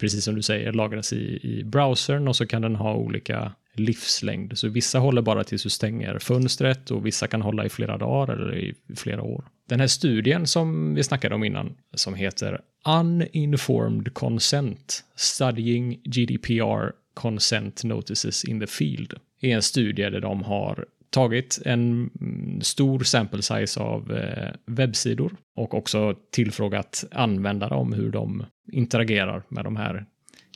Precis 0.00 0.24
som 0.24 0.34
du 0.34 0.42
säger, 0.42 0.72
lagras 0.72 1.12
i, 1.12 1.40
i 1.42 1.64
browsern 1.64 2.28
och 2.28 2.36
så 2.36 2.46
kan 2.46 2.62
den 2.62 2.76
ha 2.76 2.94
olika 2.94 3.52
livslängd. 3.72 4.58
Så 4.58 4.68
vissa 4.68 4.98
håller 4.98 5.22
bara 5.22 5.44
tills 5.44 5.62
du 5.62 5.70
stänger 5.70 6.18
fönstret 6.18 6.90
och 6.90 7.06
vissa 7.06 7.26
kan 7.26 7.42
hålla 7.42 7.64
i 7.64 7.68
flera 7.68 7.98
dagar 7.98 8.34
eller 8.34 8.56
i 8.56 8.74
flera 8.96 9.22
år. 9.22 9.44
Den 9.68 9.80
här 9.80 9.86
studien 9.86 10.46
som 10.46 10.94
vi 10.94 11.02
snackade 11.02 11.34
om 11.34 11.44
innan, 11.44 11.74
som 11.94 12.14
heter 12.14 12.60
Uninformed 13.34 14.14
Consent, 14.14 15.04
Studying 15.16 16.00
GDPR 16.04 16.92
Consent 17.14 17.84
Notices 17.84 18.44
in 18.44 18.60
the 18.60 18.66
Field, 18.66 19.14
är 19.40 19.54
en 19.54 19.62
studie 19.62 20.10
där 20.10 20.20
de 20.20 20.42
har 20.42 20.84
tagit 21.10 21.58
en 21.64 22.10
stor 22.62 23.00
sample 23.00 23.42
size 23.42 23.80
av 23.80 24.12
eh, 24.12 24.50
webbsidor 24.66 25.32
och 25.56 25.74
också 25.74 26.14
tillfrågat 26.30 27.04
användare 27.10 27.74
om 27.74 27.92
hur 27.92 28.10
de 28.10 28.44
interagerar 28.72 29.42
med 29.48 29.64
de 29.64 29.76
här 29.76 30.06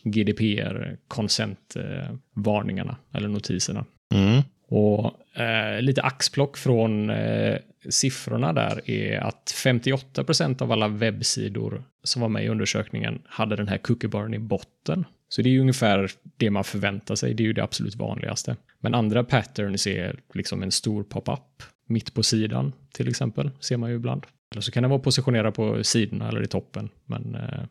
GDPR 0.05 0.97
consent-varningarna 1.09 2.97
eller 3.13 3.29
notiserna. 3.29 3.85
Mm. 4.15 4.43
Och 4.69 5.39
eh, 5.41 5.83
lite 5.83 6.03
axplock 6.03 6.57
från 6.57 7.11
eh, 7.11 7.57
siffrorna 7.89 8.53
där 8.53 8.91
är 8.91 9.19
att 9.19 9.55
58% 9.65 10.63
av 10.63 10.73
alla 10.73 10.89
webbsidor 10.89 11.85
som 12.03 12.23
var 12.23 12.29
med 12.29 12.45
i 12.45 12.49
undersökningen 12.49 13.23
hade 13.27 13.57
den 13.57 13.69
här 13.69 13.79
cookiebaren 13.79 14.35
i 14.35 14.39
botten. 14.39 15.05
Så 15.29 15.43
det 15.43 15.49
är 15.49 15.53
ju 15.53 15.61
ungefär 15.61 16.11
det 16.37 16.51
man 16.51 16.65
förväntar 16.65 17.15
sig. 17.15 17.35
Det 17.35 17.43
är 17.43 17.47
ju 17.47 17.53
det 17.53 17.65
absolut 17.65 17.97
vanligaste. 17.97 18.57
Men 18.81 18.95
andra 18.95 19.25
patterns 19.25 19.87
är 19.87 20.21
liksom 20.35 20.63
en 20.63 20.73
stor 20.73 21.03
pop-up 21.03 21.63
mitt 21.87 22.15
på 22.15 22.23
sidan 22.23 22.73
till 22.93 23.09
exempel, 23.09 23.51
ser 23.61 23.77
man 23.77 23.91
ju 23.91 23.97
ibland. 23.97 24.27
Eller 24.51 24.63
så 24.63 24.73
kan 24.73 24.83
den 24.83 24.91
vara 24.91 25.01
positionerad 25.01 25.55
på 25.55 25.85
sidorna 25.85 26.29
eller 26.29 26.43
i 26.43 26.47
toppen. 26.47 26.89
Men, 27.07 27.35
eh, 27.35 27.65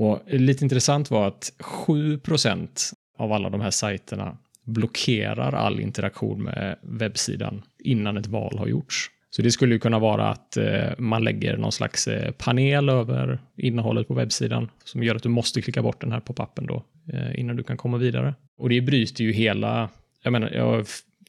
och 0.00 0.22
lite 0.26 0.64
intressant 0.64 1.10
var 1.10 1.28
att 1.28 1.52
7% 1.58 2.92
av 3.18 3.32
alla 3.32 3.50
de 3.50 3.60
här 3.60 3.70
sajterna 3.70 4.36
blockerar 4.64 5.52
all 5.52 5.80
interaktion 5.80 6.42
med 6.42 6.76
webbsidan 6.82 7.62
innan 7.78 8.16
ett 8.16 8.26
val 8.26 8.58
har 8.58 8.66
gjorts. 8.66 9.10
Så 9.30 9.42
det 9.42 9.50
skulle 9.50 9.74
ju 9.74 9.78
kunna 9.78 9.98
vara 9.98 10.28
att 10.28 10.56
eh, 10.56 10.98
man 10.98 11.24
lägger 11.24 11.56
någon 11.56 11.72
slags 11.72 12.08
eh, 12.08 12.32
panel 12.32 12.88
över 12.88 13.38
innehållet 13.56 14.08
på 14.08 14.14
webbsidan 14.14 14.70
som 14.84 15.02
gör 15.02 15.14
att 15.14 15.22
du 15.22 15.28
måste 15.28 15.62
klicka 15.62 15.82
bort 15.82 16.00
den 16.00 16.12
här 16.12 16.20
pop-upen 16.20 16.66
då 16.66 16.84
eh, 17.12 17.40
innan 17.40 17.56
du 17.56 17.62
kan 17.62 17.76
komma 17.76 17.96
vidare. 17.96 18.34
Och 18.58 18.68
det 18.68 18.80
bryter 18.80 19.24
ju 19.24 19.32
hela, 19.32 19.88
jag 20.22 20.32
menar, 20.32 20.50
jag 20.50 20.86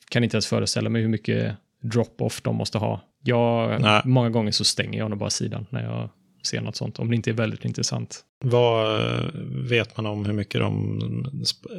kan 0.10 0.24
inte 0.24 0.36
ens 0.36 0.48
föreställa 0.48 0.90
mig 0.90 1.01
hur 1.01 1.10
mycket 1.10 1.56
drop-off 1.82 2.42
de 2.42 2.56
måste 2.56 2.78
ha. 2.78 3.01
Jag, 3.24 3.82
Nej. 3.82 4.01
många 4.06 4.30
gånger 4.30 4.51
så 4.51 4.63
stänger 4.63 5.00
jag 5.00 5.10
nog 5.10 5.20
bara 5.20 5.30
sidan 5.30 5.66
när 5.70 5.84
jag 5.84 6.10
ser 6.43 6.62
något 6.62 6.75
sånt, 6.75 7.00
om 7.00 7.10
det 7.10 7.15
inte 7.15 7.29
är 7.29 7.33
väldigt 7.33 7.65
intressant. 7.65 8.24
Vad 8.43 9.01
eh, 9.01 9.25
vet 9.69 9.98
man 9.98 10.05
om 10.05 10.25
hur 10.25 10.33
mycket 10.33 10.62
de... 10.62 11.00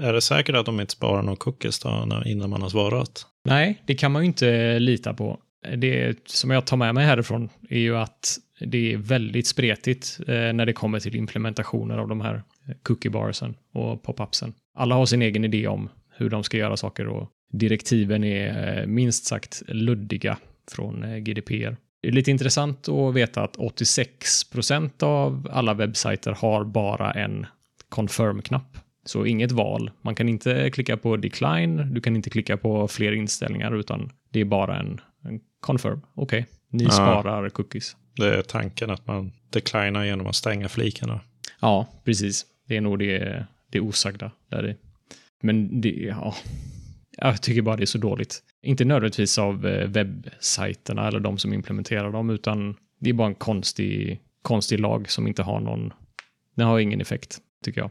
Är 0.00 0.12
det 0.12 0.20
säkert 0.20 0.56
att 0.56 0.66
de 0.66 0.80
inte 0.80 0.92
sparar 0.92 1.22
någon 1.22 1.36
cookies 1.36 1.78
då, 1.78 2.22
innan 2.26 2.50
man 2.50 2.62
har 2.62 2.68
svarat? 2.68 3.26
Nej, 3.44 3.82
det 3.86 3.94
kan 3.94 4.12
man 4.12 4.22
ju 4.22 4.26
inte 4.26 4.78
lita 4.78 5.14
på. 5.14 5.38
Det 5.76 6.18
som 6.28 6.50
jag 6.50 6.66
tar 6.66 6.76
med 6.76 6.94
mig 6.94 7.06
härifrån 7.06 7.48
är 7.68 7.78
ju 7.78 7.96
att 7.96 8.38
det 8.60 8.92
är 8.92 8.96
väldigt 8.96 9.46
spretigt 9.46 10.18
eh, 10.26 10.52
när 10.52 10.66
det 10.66 10.72
kommer 10.72 11.00
till 11.00 11.16
implementationer 11.16 11.98
av 11.98 12.08
de 12.08 12.20
här 12.20 12.42
cookie 12.82 13.10
barsen 13.10 13.54
och 13.72 14.02
pop-upsen. 14.02 14.52
Alla 14.78 14.94
har 14.94 15.06
sin 15.06 15.22
egen 15.22 15.44
idé 15.44 15.66
om 15.66 15.88
hur 16.16 16.30
de 16.30 16.44
ska 16.44 16.56
göra 16.56 16.76
saker 16.76 17.08
och 17.08 17.28
direktiven 17.52 18.24
är 18.24 18.78
eh, 18.80 18.86
minst 18.86 19.24
sagt 19.24 19.62
luddiga 19.68 20.38
från 20.70 21.24
GDPR. 21.24 21.76
Det 22.02 22.08
är 22.08 22.12
lite 22.12 22.30
intressant 22.30 22.88
att 22.88 23.14
veta 23.14 23.42
att 23.42 23.56
86% 23.56 25.02
av 25.02 25.48
alla 25.52 25.74
webbsajter 25.74 26.32
har 26.32 26.64
bara 26.64 27.12
en 27.12 27.46
confirm-knapp. 27.88 28.78
Så 29.04 29.26
inget 29.26 29.52
val. 29.52 29.90
Man 30.02 30.14
kan 30.14 30.28
inte 30.28 30.70
klicka 30.70 30.96
på 30.96 31.16
decline, 31.16 31.94
du 31.94 32.00
kan 32.00 32.16
inte 32.16 32.30
klicka 32.30 32.56
på 32.56 32.88
fler 32.88 33.12
inställningar, 33.12 33.74
utan 33.76 34.10
det 34.30 34.40
är 34.40 34.44
bara 34.44 34.78
en, 34.78 35.00
en 35.24 35.40
confirm. 35.60 36.00
Okej, 36.14 36.40
okay. 36.40 36.44
ni 36.70 36.84
ja. 36.84 36.90
sparar 36.90 37.48
cookies. 37.48 37.96
Det 38.16 38.34
är 38.34 38.42
tanken 38.42 38.90
att 38.90 39.06
man 39.06 39.32
declinar 39.50 40.04
genom 40.04 40.26
att 40.26 40.36
stänga 40.36 40.68
flikarna. 40.68 41.20
Ja, 41.60 41.86
precis. 42.04 42.46
Det 42.68 42.76
är 42.76 42.80
nog 42.80 42.98
det, 42.98 43.46
det 43.70 43.80
osagda 43.80 44.30
där 44.48 44.76
Men 45.42 45.80
det, 45.80 45.88
ja, 45.88 46.34
jag 47.16 47.42
tycker 47.42 47.62
bara 47.62 47.76
det 47.76 47.84
är 47.84 47.86
så 47.86 47.98
dåligt. 47.98 48.42
Inte 48.62 48.84
nödvändigtvis 48.84 49.38
av 49.38 49.66
eh, 49.66 49.88
webbsajterna 49.88 51.08
eller 51.08 51.20
de 51.20 51.38
som 51.38 51.52
implementerar 51.52 52.12
dem, 52.12 52.30
utan 52.30 52.76
det 53.00 53.10
är 53.10 53.14
bara 53.14 53.28
en 53.28 53.34
konstig, 53.34 54.20
konstig 54.42 54.80
lag 54.80 55.10
som 55.10 55.26
inte 55.26 55.42
har 55.42 55.60
någon, 55.60 55.92
den 56.56 56.66
har 56.66 56.78
ingen 56.78 57.00
effekt, 57.00 57.38
tycker 57.64 57.80
jag. 57.80 57.90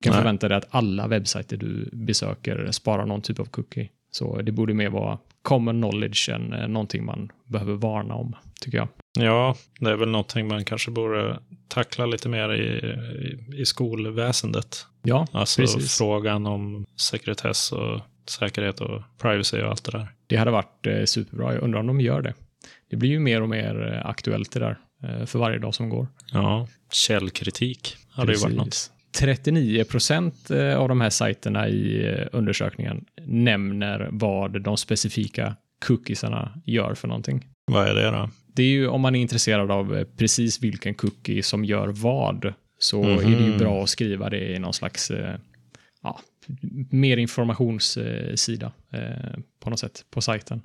Du 0.00 0.04
kan 0.04 0.12
Nej. 0.12 0.20
förvänta 0.20 0.48
dig 0.48 0.58
att 0.58 0.68
alla 0.70 1.06
webbsajter 1.06 1.56
du 1.56 1.90
besöker 1.92 2.68
sparar 2.70 3.06
någon 3.06 3.22
typ 3.22 3.40
av 3.40 3.44
cookie. 3.44 3.88
Så 4.10 4.42
det 4.42 4.52
borde 4.52 4.74
mer 4.74 4.90
vara 4.90 5.18
common 5.42 5.82
knowledge 5.82 6.28
än 6.28 6.52
eh, 6.52 6.68
någonting 6.68 7.04
man 7.04 7.32
behöver 7.44 7.74
varna 7.74 8.14
om, 8.14 8.36
tycker 8.60 8.78
jag. 8.78 8.88
Ja, 9.18 9.56
det 9.80 9.90
är 9.90 9.96
väl 9.96 10.08
någonting 10.08 10.48
man 10.48 10.64
kanske 10.64 10.90
borde 10.90 11.38
tackla 11.68 12.06
lite 12.06 12.28
mer 12.28 12.52
i, 12.52 12.86
i, 13.26 13.60
i 13.60 13.66
skolväsendet. 13.66 14.86
Ja, 15.02 15.26
alltså 15.32 15.60
precis. 15.60 15.98
frågan 15.98 16.46
om 16.46 16.86
sekretess 16.96 17.72
och 17.72 18.00
säkerhet 18.26 18.80
och 18.80 19.02
privacy 19.18 19.62
och 19.62 19.70
allt 19.70 19.84
det 19.84 19.92
där. 19.92 20.08
Det 20.26 20.36
hade 20.36 20.50
varit 20.50 20.86
eh, 20.86 21.04
superbra. 21.04 21.54
Jag 21.54 21.62
undrar 21.62 21.80
om 21.80 21.86
de 21.86 22.00
gör 22.00 22.22
det. 22.22 22.34
Det 22.90 22.96
blir 22.96 23.10
ju 23.10 23.18
mer 23.18 23.42
och 23.42 23.48
mer 23.48 23.92
eh, 23.92 24.06
aktuellt 24.06 24.52
det 24.52 24.60
där 24.60 24.78
eh, 25.02 25.26
för 25.26 25.38
varje 25.38 25.58
dag 25.58 25.74
som 25.74 25.88
går. 25.88 26.06
Ja, 26.32 26.68
källkritik 26.92 27.96
hade 28.10 28.26
Precis. 28.26 28.44
ju 28.44 28.48
varit 28.48 28.56
något. 28.56 28.90
39 29.18 29.84
procent 29.84 30.50
av 30.76 30.88
de 30.88 31.00
här 31.00 31.10
sajterna 31.10 31.68
i 31.68 32.14
undersökningen 32.32 33.04
nämner 33.26 34.08
vad 34.12 34.62
de 34.62 34.76
specifika 34.76 35.56
cookiesarna 35.86 36.60
gör 36.64 36.94
för 36.94 37.08
någonting. 37.08 37.46
Vad 37.64 37.88
är 37.88 37.94
det 37.94 38.10
då? 38.10 38.30
Det 38.46 38.62
är 38.62 38.66
ju 38.66 38.88
om 38.88 39.00
man 39.00 39.14
är 39.14 39.20
intresserad 39.20 39.70
av 39.70 40.04
precis 40.16 40.62
vilken 40.62 40.94
cookie 40.94 41.42
som 41.42 41.64
gör 41.64 41.88
vad 41.88 42.54
så 42.78 43.02
mm 43.02 43.18
-hmm. 43.18 43.34
är 43.34 43.38
det 43.38 43.44
ju 43.44 43.50
mhm. 43.50 43.58
bra 43.58 43.82
att 43.82 43.88
skriva 43.88 44.30
det 44.30 44.54
i 44.54 44.58
någon 44.58 44.72
slags 44.72 45.12
ja, 46.02 46.20
mer 46.90 47.16
informationssida 47.16 48.72
eh, 48.90 49.38
på 49.60 49.70
något 49.70 49.80
sätt 49.80 50.04
på 50.10 50.20
sajten. 50.20 50.62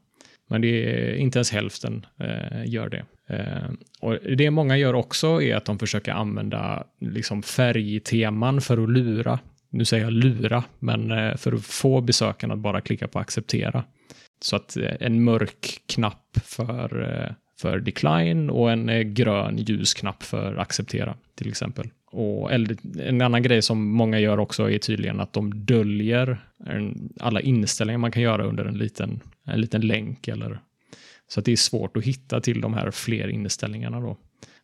Men 0.50 0.62
det 0.62 0.68
är 0.68 1.16
inte 1.16 1.40
ens 1.40 1.52
hälften 1.52 2.06
eh, 2.20 2.66
gör 2.66 2.90
det. 2.90 3.06
Eh, 3.36 3.70
och 4.00 4.18
det 4.38 4.52
många 4.52 4.78
gör 4.78 4.94
också 4.94 5.42
är 5.42 5.56
att 5.56 5.66
de 5.66 5.80
försöker 5.80 6.12
använda 6.12 6.84
liksom 7.00 7.44
färgteman 7.44 8.62
för 8.62 8.84
att 8.84 8.90
lura. 8.90 9.40
Nu 9.70 9.86
säger 9.86 10.04
jag 10.04 10.14
lura, 10.14 10.64
men 10.80 11.12
eh, 11.12 11.36
för 11.36 11.54
att 11.54 11.66
få 11.66 12.02
besökarna 12.02 12.54
att 12.54 12.60
bara 12.60 12.82
klicka 12.82 13.08
på 13.08 13.20
acceptera. 13.20 13.84
Så 14.42 14.56
att 14.56 14.78
eh, 14.78 14.94
en 15.00 15.24
mörk 15.24 15.82
knapp 15.86 16.38
för, 16.44 17.14
eh, 17.14 17.34
för 17.60 17.80
decline 17.80 18.50
och 18.50 18.72
en 18.72 18.90
eh, 18.90 19.02
grön 19.02 19.58
ljus 19.58 19.94
knapp 19.94 20.24
för 20.24 20.58
acceptera 20.58 21.16
till 21.36 21.50
exempel. 21.50 21.90
Och 22.12 22.52
en 22.98 23.22
annan 23.22 23.44
grej 23.44 23.62
som 23.62 23.90
många 23.90 24.20
gör 24.20 24.40
också 24.40 24.72
är 24.72 24.78
tydligen 24.78 25.20
att 25.20 25.34
de 25.34 25.66
döljer 25.66 26.38
alla 27.20 27.42
inställningar 27.42 27.98
man 27.98 28.12
kan 28.12 28.24
göra 28.24 28.46
under 28.46 28.66
en 28.66 28.78
liten, 28.78 29.20
en 29.46 29.62
liten 29.62 29.82
länk 29.82 30.28
eller 30.28 30.60
så 31.28 31.40
att 31.40 31.46
det 31.46 31.52
är 31.52 31.56
svårt 31.56 31.98
att 31.98 32.04
hitta 32.04 32.42
till 32.42 32.62
de 32.62 32.74
här 32.74 32.92
fler 32.92 33.28
inställningarna 33.28 34.00
då. 34.00 34.18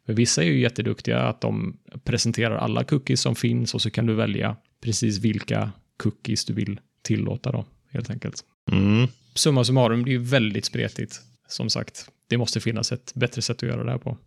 För 0.05 0.13
vissa 0.13 0.43
är 0.43 0.47
ju 0.47 0.59
jätteduktiga 0.59 1.19
att 1.19 1.41
de 1.41 1.77
presenterar 2.03 2.55
alla 2.55 2.83
cookies 2.83 3.21
som 3.21 3.35
finns 3.35 3.73
och 3.73 3.81
så 3.81 3.89
kan 3.89 4.05
du 4.05 4.13
välja 4.13 4.55
precis 4.81 5.19
vilka 5.19 5.71
cookies 5.97 6.45
du 6.45 6.53
vill 6.53 6.79
tillåta 7.01 7.51
då, 7.51 7.65
helt 7.89 8.09
enkelt. 8.09 8.43
Mm. 8.71 9.07
Summa 9.33 9.63
summarum, 9.63 10.05
det 10.05 10.11
är 10.11 10.13
ju 10.13 10.23
väldigt 10.23 10.65
spretigt. 10.65 11.21
Som 11.47 11.69
sagt, 11.69 12.09
det 12.27 12.37
måste 12.37 12.59
finnas 12.59 12.91
ett 12.91 13.11
bättre 13.15 13.41
sätt 13.41 13.57
att 13.57 13.69
göra 13.69 13.83
det 13.83 13.91
här 13.91 13.97
på. 13.97 14.17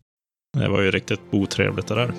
Det 0.52 0.68
var 0.68 0.82
ju 0.82 0.90
riktigt 0.90 1.20
otrevligt 1.30 1.87
det 1.87 1.94
där. 1.94 2.12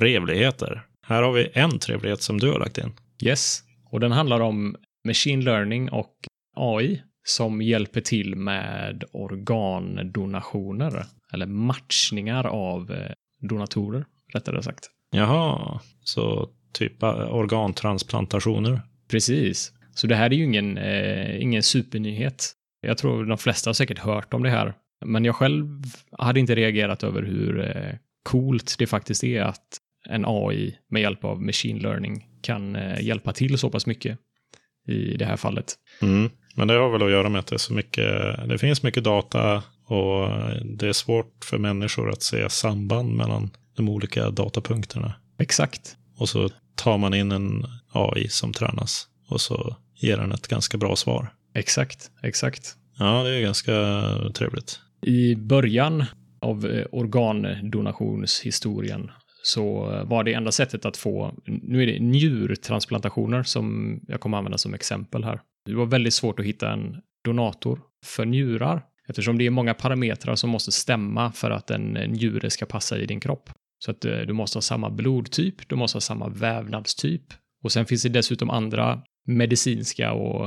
Trevligheter. 0.00 0.82
Här 1.06 1.22
har 1.22 1.32
vi 1.32 1.50
en 1.52 1.78
trevlighet 1.78 2.22
som 2.22 2.38
du 2.38 2.50
har 2.50 2.58
lagt 2.58 2.78
in. 2.78 2.92
Yes, 3.22 3.62
och 3.84 4.00
den 4.00 4.12
handlar 4.12 4.40
om 4.40 4.76
machine 5.04 5.44
learning 5.44 5.90
och 5.90 6.14
AI 6.56 7.02
som 7.24 7.62
hjälper 7.62 8.00
till 8.00 8.36
med 8.36 9.04
organdonationer 9.12 11.04
eller 11.32 11.46
matchningar 11.46 12.46
av 12.46 12.90
eh, 12.90 13.10
donatorer, 13.40 14.04
rättare 14.32 14.62
sagt. 14.62 14.90
Jaha, 15.10 15.80
så 16.04 16.50
typ 16.72 17.02
organtransplantationer? 17.02 18.80
Precis. 19.08 19.72
Så 19.94 20.06
det 20.06 20.14
här 20.14 20.30
är 20.30 20.34
ju 20.34 20.44
ingen, 20.44 20.78
eh, 20.78 21.42
ingen 21.42 21.62
supernyhet. 21.62 22.52
Jag 22.80 22.98
tror 22.98 23.24
de 23.24 23.38
flesta 23.38 23.68
har 23.68 23.74
säkert 23.74 23.98
hört 23.98 24.34
om 24.34 24.42
det 24.42 24.50
här. 24.50 24.74
Men 25.04 25.24
jag 25.24 25.36
själv 25.36 25.82
hade 26.12 26.40
inte 26.40 26.54
reagerat 26.54 27.02
över 27.02 27.22
hur 27.22 27.60
eh, 27.60 27.94
coolt 28.22 28.74
det 28.78 28.86
faktiskt 28.86 29.24
är 29.24 29.42
att 29.42 29.80
en 30.08 30.24
AI 30.26 30.76
med 30.90 31.02
hjälp 31.02 31.24
av 31.24 31.42
machine 31.42 31.78
learning 31.78 32.26
kan 32.42 32.76
eh, 32.76 33.02
hjälpa 33.02 33.32
till 33.32 33.58
så 33.58 33.70
pass 33.70 33.86
mycket 33.86 34.18
i 34.88 35.16
det 35.16 35.24
här 35.24 35.36
fallet. 35.36 35.74
Mm. 36.02 36.30
Men 36.54 36.68
det 36.68 36.74
har 36.74 36.90
väl 36.90 37.02
att 37.02 37.10
göra 37.10 37.28
med 37.28 37.38
att 37.38 37.46
det, 37.46 37.56
är 37.56 37.58
så 37.58 37.74
mycket, 37.74 38.06
det 38.48 38.58
finns 38.58 38.82
mycket 38.82 39.04
data 39.04 39.62
och 39.86 40.28
det 40.64 40.88
är 40.88 40.92
svårt 40.92 41.44
för 41.44 41.58
människor 41.58 42.10
att 42.10 42.22
se 42.22 42.50
samband 42.50 43.16
mellan 43.16 43.50
de 43.76 43.88
olika 43.88 44.30
datapunkterna. 44.30 45.14
Exakt. 45.38 45.96
Och 46.16 46.28
så 46.28 46.50
tar 46.74 46.98
man 46.98 47.14
in 47.14 47.32
en 47.32 47.66
AI 47.92 48.28
som 48.28 48.52
tränas 48.52 49.06
och 49.28 49.40
så 49.40 49.76
ger 49.94 50.16
den 50.16 50.32
ett 50.32 50.48
ganska 50.48 50.78
bra 50.78 50.96
svar. 50.96 51.32
Exakt, 51.54 52.10
exakt. 52.22 52.74
Ja, 52.98 53.22
det 53.22 53.30
är 53.30 53.40
ganska 53.40 53.72
trevligt. 54.34 54.80
I 55.02 55.36
början 55.36 56.04
av 56.40 56.66
eh, 56.66 56.86
organdonationshistorien 56.92 59.10
så 59.42 59.80
var 60.06 60.24
det 60.24 60.34
enda 60.34 60.52
sättet 60.52 60.84
att 60.84 60.96
få, 60.96 61.34
nu 61.46 61.82
är 61.82 61.86
det 61.86 61.98
njurtransplantationer 62.00 63.42
som 63.42 63.98
jag 64.08 64.20
kommer 64.20 64.38
använda 64.38 64.58
som 64.58 64.74
exempel 64.74 65.24
här. 65.24 65.40
Det 65.64 65.74
var 65.74 65.86
väldigt 65.86 66.14
svårt 66.14 66.40
att 66.40 66.46
hitta 66.46 66.72
en 66.72 66.96
donator 67.24 67.80
för 68.04 68.24
njurar 68.24 68.82
eftersom 69.08 69.38
det 69.38 69.46
är 69.46 69.50
många 69.50 69.74
parametrar 69.74 70.34
som 70.34 70.50
måste 70.50 70.72
stämma 70.72 71.32
för 71.32 71.50
att 71.50 71.70
en 71.70 71.92
njure 71.92 72.50
ska 72.50 72.66
passa 72.66 72.98
i 72.98 73.06
din 73.06 73.20
kropp. 73.20 73.50
Så 73.78 73.90
att 73.90 74.04
eh, 74.04 74.18
du 74.18 74.32
måste 74.32 74.56
ha 74.56 74.62
samma 74.62 74.90
blodtyp, 74.90 75.68
du 75.68 75.76
måste 75.76 75.96
ha 75.96 76.00
samma 76.00 76.28
vävnadstyp 76.28 77.22
och 77.64 77.72
sen 77.72 77.86
finns 77.86 78.02
det 78.02 78.08
dessutom 78.08 78.50
andra 78.50 79.02
medicinska 79.26 80.12
och 80.12 80.46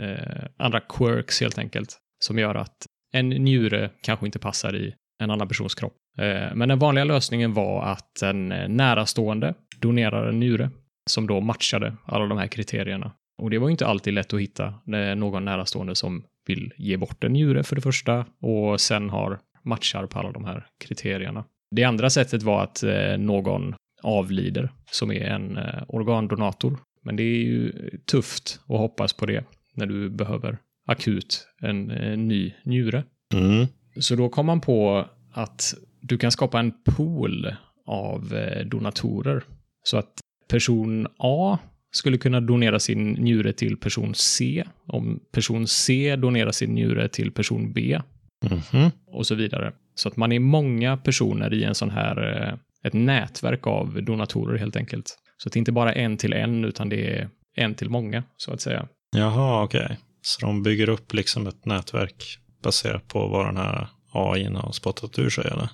eh, 0.00 0.44
andra 0.58 0.80
quirks 0.80 1.40
helt 1.40 1.58
enkelt 1.58 1.98
som 2.18 2.38
gör 2.38 2.54
att 2.54 2.86
en 3.12 3.28
njure 3.28 3.90
kanske 4.02 4.26
inte 4.26 4.38
passar 4.38 4.76
i 4.76 4.94
en 5.18 5.30
annan 5.30 5.48
persons 5.48 5.74
kropp. 5.74 5.96
Eh, 6.18 6.54
men 6.54 6.68
den 6.68 6.78
vanliga 6.78 7.04
lösningen 7.04 7.54
var 7.54 7.82
att 7.82 8.22
en 8.22 8.48
närastående 8.48 9.54
donerar 9.80 10.28
en 10.28 10.40
njure 10.40 10.70
som 11.10 11.26
då 11.26 11.40
matchade 11.40 11.96
alla 12.04 12.26
de 12.26 12.38
här 12.38 12.46
kriterierna. 12.46 13.12
Och 13.42 13.50
det 13.50 13.58
var 13.58 13.70
inte 13.70 13.86
alltid 13.86 14.14
lätt 14.14 14.34
att 14.34 14.40
hitta 14.40 14.74
någon 15.16 15.44
närastående 15.44 15.94
som 15.94 16.24
vill 16.46 16.72
ge 16.76 16.96
bort 16.96 17.24
en 17.24 17.32
njure 17.32 17.62
för 17.62 17.76
det 17.76 17.82
första 17.82 18.26
och 18.40 18.80
sen 18.80 19.10
har 19.10 19.38
matchar 19.64 20.06
på 20.06 20.18
alla 20.18 20.32
de 20.32 20.44
här 20.44 20.66
kriterierna. 20.84 21.44
Det 21.70 21.84
andra 21.84 22.10
sättet 22.10 22.42
var 22.42 22.62
att 22.62 22.82
eh, 22.82 23.18
någon 23.18 23.74
avlider 24.02 24.72
som 24.90 25.10
är 25.10 25.24
en 25.24 25.56
eh, 25.56 25.82
organdonator. 25.88 26.78
Men 27.02 27.16
det 27.16 27.22
är 27.22 27.44
ju 27.44 27.72
tufft 28.10 28.60
att 28.68 28.78
hoppas 28.78 29.12
på 29.12 29.26
det 29.26 29.44
när 29.74 29.86
du 29.86 30.10
behöver 30.10 30.58
akut 30.86 31.46
en, 31.62 31.90
en 31.90 32.28
ny 32.28 32.54
njure. 32.64 33.04
Mm. 33.34 33.66
Så 34.00 34.14
då 34.14 34.28
kom 34.28 34.46
man 34.46 34.60
på 34.60 35.06
att 35.32 35.74
du 36.08 36.18
kan 36.18 36.32
skapa 36.32 36.60
en 36.60 36.72
pool 36.84 37.54
av 37.86 38.34
eh, 38.34 38.66
donatorer. 38.66 39.42
Så 39.82 39.96
att 39.96 40.20
person 40.48 41.06
A 41.18 41.58
skulle 41.92 42.18
kunna 42.18 42.40
donera 42.40 42.78
sin 42.78 43.12
njure 43.12 43.52
till 43.52 43.76
person 43.76 44.14
C. 44.14 44.64
Om 44.86 45.20
person 45.32 45.66
C 45.66 46.16
donerar 46.16 46.50
sin 46.50 46.74
njure 46.74 47.08
till 47.08 47.32
person 47.32 47.72
B. 47.72 48.00
Mm-hmm. 48.44 48.90
Och 49.06 49.26
så 49.26 49.34
vidare. 49.34 49.72
Så 49.94 50.08
att 50.08 50.16
man 50.16 50.32
är 50.32 50.38
många 50.38 50.96
personer 50.96 51.54
i 51.54 51.64
en 51.64 51.74
sån 51.74 51.90
här, 51.90 52.42
eh, 52.42 52.54
ett 52.82 52.92
nätverk 52.92 53.66
av 53.66 54.02
donatorer 54.02 54.58
helt 54.58 54.76
enkelt. 54.76 55.18
Så 55.36 55.48
att 55.48 55.52
det 55.52 55.58
inte 55.58 55.72
bara 55.72 55.92
är 55.92 56.04
en 56.04 56.16
till 56.16 56.32
en, 56.32 56.64
utan 56.64 56.88
det 56.88 57.18
är 57.18 57.28
en 57.56 57.74
till 57.74 57.90
många, 57.90 58.22
så 58.36 58.52
att 58.52 58.60
säga. 58.60 58.88
Jaha, 59.16 59.64
okej. 59.64 59.84
Okay. 59.84 59.96
Så 60.22 60.46
de 60.46 60.62
bygger 60.62 60.88
upp 60.88 61.14
liksom 61.14 61.46
ett 61.46 61.64
nätverk 61.64 62.38
baserat 62.62 63.08
på 63.08 63.28
vad 63.28 63.46
den 63.46 63.56
här 63.56 63.88
AI 64.12 64.44
har 64.44 64.72
spottat 64.72 65.18
ur 65.18 65.30
sig, 65.30 65.44
eller? 65.44 65.68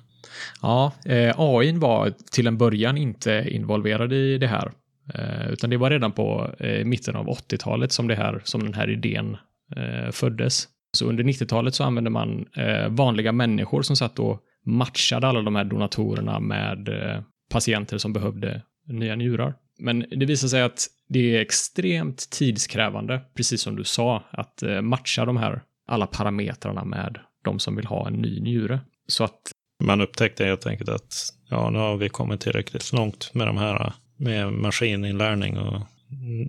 Ja, 0.61 0.93
eh, 1.05 1.33
AI 1.37 1.71
var 1.71 2.13
till 2.31 2.47
en 2.47 2.57
början 2.57 2.97
inte 2.97 3.45
involverad 3.47 4.13
i 4.13 4.37
det 4.37 4.47
här. 4.47 4.71
Eh, 5.13 5.51
utan 5.51 5.69
det 5.69 5.77
var 5.77 5.89
redan 5.89 6.11
på 6.11 6.49
eh, 6.59 6.85
mitten 6.85 7.15
av 7.15 7.27
80-talet 7.27 7.91
som, 7.91 8.07
det 8.07 8.15
här, 8.15 8.41
som 8.43 8.63
den 8.63 8.73
här 8.73 8.89
idén 8.89 9.37
eh, 9.75 10.11
föddes. 10.11 10.67
Så 10.97 11.05
under 11.05 11.23
90-talet 11.23 11.75
så 11.75 11.83
använde 11.83 12.09
man 12.09 12.45
eh, 12.57 12.89
vanliga 12.89 13.31
människor 13.31 13.81
som 13.81 13.95
satt 13.95 14.19
och 14.19 14.41
matchade 14.65 15.27
alla 15.27 15.41
de 15.41 15.55
här 15.55 15.63
donatorerna 15.63 16.39
med 16.39 16.89
eh, 16.89 17.21
patienter 17.49 17.97
som 17.97 18.13
behövde 18.13 18.61
nya 18.87 19.15
njurar. 19.15 19.53
Men 19.79 20.05
det 20.09 20.25
visar 20.25 20.47
sig 20.47 20.61
att 20.61 20.87
det 21.09 21.35
är 21.35 21.41
extremt 21.41 22.29
tidskrävande, 22.29 23.21
precis 23.35 23.61
som 23.61 23.75
du 23.75 23.83
sa, 23.83 24.23
att 24.31 24.63
eh, 24.63 24.81
matcha 24.81 25.25
de 25.25 25.37
här 25.37 25.61
alla 25.87 26.07
parametrarna 26.07 26.85
med 26.85 27.19
de 27.43 27.59
som 27.59 27.75
vill 27.75 27.85
ha 27.85 28.07
en 28.07 28.13
ny 28.13 28.39
njure. 28.39 28.79
Så 29.07 29.23
att 29.23 29.51
man 29.83 30.01
upptäckte 30.01 30.45
helt 30.45 30.65
enkelt 30.65 30.89
att 30.89 31.33
ja, 31.49 31.69
nu 31.69 31.79
har 31.79 31.97
vi 31.97 32.09
kommit 32.09 32.41
tillräckligt 32.41 32.93
långt 32.93 33.33
med 33.33 33.47
de 33.47 33.57
här 33.57 33.93
med 34.17 34.53
maskininlärning 34.53 35.57
och 35.57 35.81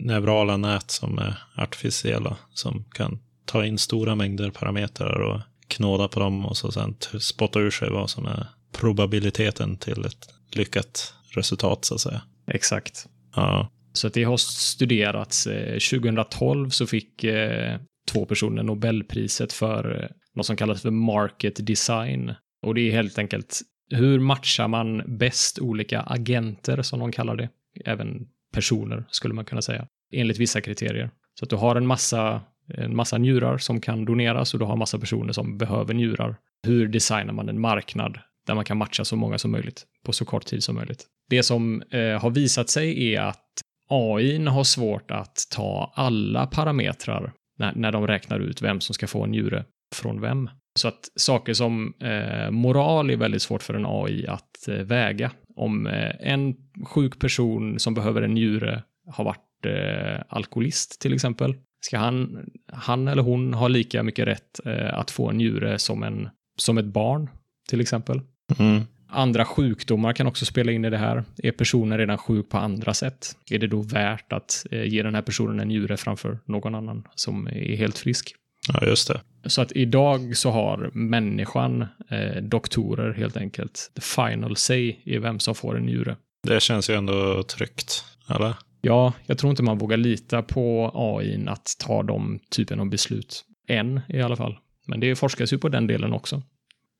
neurala 0.00 0.56
nät 0.56 0.90
som 0.90 1.18
är 1.18 1.38
artificiella 1.56 2.36
som 2.54 2.84
kan 2.84 3.18
ta 3.44 3.64
in 3.64 3.78
stora 3.78 4.14
mängder 4.14 4.50
parametrar 4.50 5.20
och 5.20 5.40
knåda 5.68 6.08
på 6.08 6.20
dem 6.20 6.46
och 6.46 6.56
så 6.56 6.72
sen 6.72 6.96
spotta 7.20 7.60
ur 7.60 7.70
sig 7.70 7.90
vad 7.90 8.10
som 8.10 8.26
är 8.26 8.46
probabiliteten 8.72 9.76
till 9.76 10.04
ett 10.04 10.28
lyckat 10.52 11.14
resultat 11.30 11.84
så 11.84 11.94
att 11.94 12.00
säga. 12.00 12.22
Exakt. 12.46 13.06
Ja. 13.34 13.70
Så 13.92 14.06
att 14.06 14.14
det 14.14 14.24
har 14.24 14.36
studerats. 14.36 15.48
2012 15.90 16.66
eh, 16.66 16.70
så 16.70 16.86
fick 16.86 17.24
eh, 17.24 17.78
två 18.12 18.26
personer 18.26 18.62
Nobelpriset 18.62 19.52
för 19.52 20.02
eh, 20.02 20.08
något 20.34 20.46
som 20.46 20.56
kallas 20.56 20.82
för 20.82 20.90
market 20.90 21.66
design. 21.66 22.34
Och 22.66 22.74
det 22.74 22.80
är 22.80 22.92
helt 22.92 23.18
enkelt 23.18 23.60
hur 23.90 24.20
matchar 24.20 24.68
man 24.68 25.02
bäst 25.18 25.58
olika 25.58 26.00
agenter 26.00 26.82
som 26.82 27.00
de 27.00 27.12
kallar 27.12 27.36
det? 27.36 27.48
Även 27.84 28.26
personer 28.52 29.04
skulle 29.08 29.34
man 29.34 29.44
kunna 29.44 29.62
säga. 29.62 29.86
Enligt 30.12 30.38
vissa 30.38 30.60
kriterier. 30.60 31.10
Så 31.38 31.44
att 31.44 31.50
du 31.50 31.56
har 31.56 31.76
en 31.76 31.86
massa, 31.86 32.40
en 32.74 32.96
massa 32.96 33.18
njurar 33.18 33.58
som 33.58 33.80
kan 33.80 34.04
doneras 34.04 34.54
och 34.54 34.60
du 34.60 34.66
har 34.66 34.72
en 34.72 34.78
massa 34.78 34.98
personer 34.98 35.32
som 35.32 35.58
behöver 35.58 35.94
njurar. 35.94 36.36
Hur 36.62 36.88
designar 36.88 37.32
man 37.32 37.48
en 37.48 37.60
marknad 37.60 38.18
där 38.46 38.54
man 38.54 38.64
kan 38.64 38.76
matcha 38.76 39.04
så 39.04 39.16
många 39.16 39.38
som 39.38 39.50
möjligt 39.50 39.86
på 40.04 40.12
så 40.12 40.24
kort 40.24 40.46
tid 40.46 40.64
som 40.64 40.74
möjligt? 40.74 41.06
Det 41.30 41.42
som 41.42 41.82
eh, 41.90 42.20
har 42.20 42.30
visat 42.30 42.68
sig 42.68 43.14
är 43.14 43.20
att 43.20 43.60
AI 43.88 44.44
har 44.46 44.64
svårt 44.64 45.10
att 45.10 45.36
ta 45.50 45.92
alla 45.94 46.46
parametrar 46.46 47.32
när, 47.58 47.72
när 47.74 47.92
de 47.92 48.06
räknar 48.06 48.40
ut 48.40 48.62
vem 48.62 48.80
som 48.80 48.94
ska 48.94 49.06
få 49.06 49.24
en 49.24 49.30
njure. 49.30 49.64
från 49.94 50.20
vem. 50.20 50.50
Så 50.76 50.88
att 50.88 51.10
saker 51.16 51.54
som 51.54 51.94
eh, 52.00 52.50
moral 52.50 53.10
är 53.10 53.16
väldigt 53.16 53.42
svårt 53.42 53.62
för 53.62 53.74
en 53.74 53.86
AI 53.86 54.26
att 54.26 54.68
eh, 54.68 54.74
väga. 54.74 55.30
Om 55.56 55.86
eh, 55.86 56.12
en 56.20 56.54
sjuk 56.84 57.18
person 57.18 57.78
som 57.78 57.94
behöver 57.94 58.22
en 58.22 58.34
njure 58.34 58.82
har 59.10 59.24
varit 59.24 59.66
eh, 59.66 60.22
alkoholist 60.28 61.00
till 61.00 61.14
exempel, 61.14 61.54
ska 61.80 61.98
han, 61.98 62.46
han 62.72 63.08
eller 63.08 63.22
hon 63.22 63.54
ha 63.54 63.68
lika 63.68 64.02
mycket 64.02 64.26
rätt 64.26 64.60
eh, 64.64 64.98
att 64.98 65.10
få 65.10 65.30
en 65.30 65.36
njure 65.36 65.78
som, 65.78 66.02
en, 66.02 66.28
som 66.56 66.78
ett 66.78 66.84
barn 66.84 67.30
till 67.68 67.80
exempel? 67.80 68.20
Mm. 68.58 68.82
Andra 69.08 69.44
sjukdomar 69.44 70.12
kan 70.12 70.26
också 70.26 70.44
spela 70.44 70.72
in 70.72 70.84
i 70.84 70.90
det 70.90 70.98
här. 70.98 71.24
Är 71.36 71.52
personen 71.52 71.98
redan 71.98 72.18
sjuk 72.18 72.48
på 72.48 72.58
andra 72.58 72.94
sätt? 72.94 73.36
Är 73.50 73.58
det 73.58 73.66
då 73.66 73.82
värt 73.82 74.32
att 74.32 74.66
eh, 74.70 74.84
ge 74.84 75.02
den 75.02 75.14
här 75.14 75.22
personen 75.22 75.60
en 75.60 75.68
njure 75.68 75.96
framför 75.96 76.38
någon 76.44 76.74
annan 76.74 77.08
som 77.14 77.46
är 77.46 77.76
helt 77.76 77.98
frisk? 77.98 78.34
Ja, 78.72 78.86
just 78.86 79.08
det. 79.08 79.20
Så 79.46 79.62
att 79.62 79.72
idag 79.72 80.36
så 80.36 80.50
har 80.50 80.90
människan, 80.92 81.86
eh, 82.10 82.42
doktorer 82.42 83.12
helt 83.12 83.36
enkelt, 83.36 83.90
the 83.94 84.00
final 84.00 84.56
say 84.56 84.96
i 85.04 85.18
vem 85.18 85.38
som 85.38 85.54
får 85.54 85.76
en 85.76 85.82
njure. 85.82 86.16
Det 86.42 86.62
känns 86.62 86.90
ju 86.90 86.94
ändå 86.94 87.42
tryggt, 87.42 88.04
eller? 88.28 88.54
Ja, 88.80 89.12
jag 89.26 89.38
tror 89.38 89.50
inte 89.50 89.62
man 89.62 89.78
vågar 89.78 89.96
lita 89.96 90.42
på 90.42 90.90
AI 90.94 91.44
att 91.48 91.76
ta 91.78 92.02
de 92.02 92.38
typen 92.50 92.80
av 92.80 92.88
beslut. 92.88 93.44
Än 93.68 94.00
i 94.08 94.22
alla 94.22 94.36
fall. 94.36 94.58
Men 94.86 95.00
det 95.00 95.16
forskas 95.16 95.52
ju 95.52 95.58
på 95.58 95.68
den 95.68 95.86
delen 95.86 96.12
också. 96.12 96.42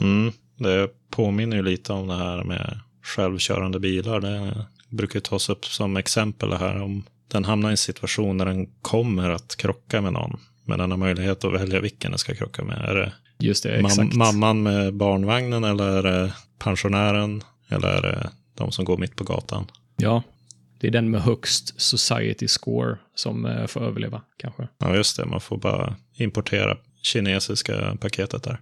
Mm, 0.02 0.33
det 0.59 0.88
påminner 1.11 1.57
ju 1.57 1.62
lite 1.62 1.92
om 1.92 2.09
det 2.09 2.16
här 2.16 2.44
med 2.44 2.81
självkörande 3.02 3.81
bilar. 3.81 4.20
Det 4.20 4.66
brukar 4.90 5.20
tas 5.20 5.48
upp 5.48 5.64
som 5.64 5.96
exempel 5.96 6.50
det 6.50 6.59
här 6.59 6.83
om 6.83 7.05
den 7.29 7.44
hamnar 7.44 7.68
i 7.68 7.70
en 7.70 7.76
situation 7.76 8.38
där 8.38 8.46
den 8.46 8.66
kommer 8.83 9.31
att 9.31 9.57
krocka 9.57 10.00
med 10.00 10.12
någon. 10.12 10.40
Men 10.66 10.79
den 10.79 10.90
har 10.90 10.98
möjlighet 10.98 11.44
att 11.44 11.52
välja 11.55 11.81
vilken 11.81 12.11
den 12.11 12.18
ska 12.18 12.35
krocka 12.35 12.64
med. 12.64 12.79
Är 12.79 12.94
det 12.94 13.12
Just 13.38 13.62
det, 13.62 13.79
mam- 13.81 13.87
exakt. 13.87 14.14
mamman 14.14 14.62
med 14.62 14.94
barnvagnen 14.94 15.64
eller 15.64 15.85
är 15.98 16.02
det 16.02 16.33
pensionären? 16.59 17.42
Eller 17.68 17.88
är 17.88 18.02
det 18.02 18.31
de 18.55 18.72
som 18.72 18.85
går 18.85 18.96
mitt 18.98 19.16
på 19.16 19.24
gatan? 19.24 19.66
Ja, 19.96 20.22
det 20.81 20.87
är 20.87 20.90
den 20.90 21.11
med 21.11 21.22
högst 21.22 21.81
society 21.81 22.48
score 22.48 22.96
som 23.14 23.46
eh, 23.46 23.66
får 23.66 23.81
överleva 23.81 24.22
kanske. 24.37 24.68
Ja, 24.79 24.94
just 24.94 25.16
det. 25.16 25.24
Man 25.26 25.40
får 25.40 25.57
bara 25.59 25.96
importera 26.14 26.76
kinesiska 27.02 27.96
paketet 28.00 28.42
där. 28.42 28.61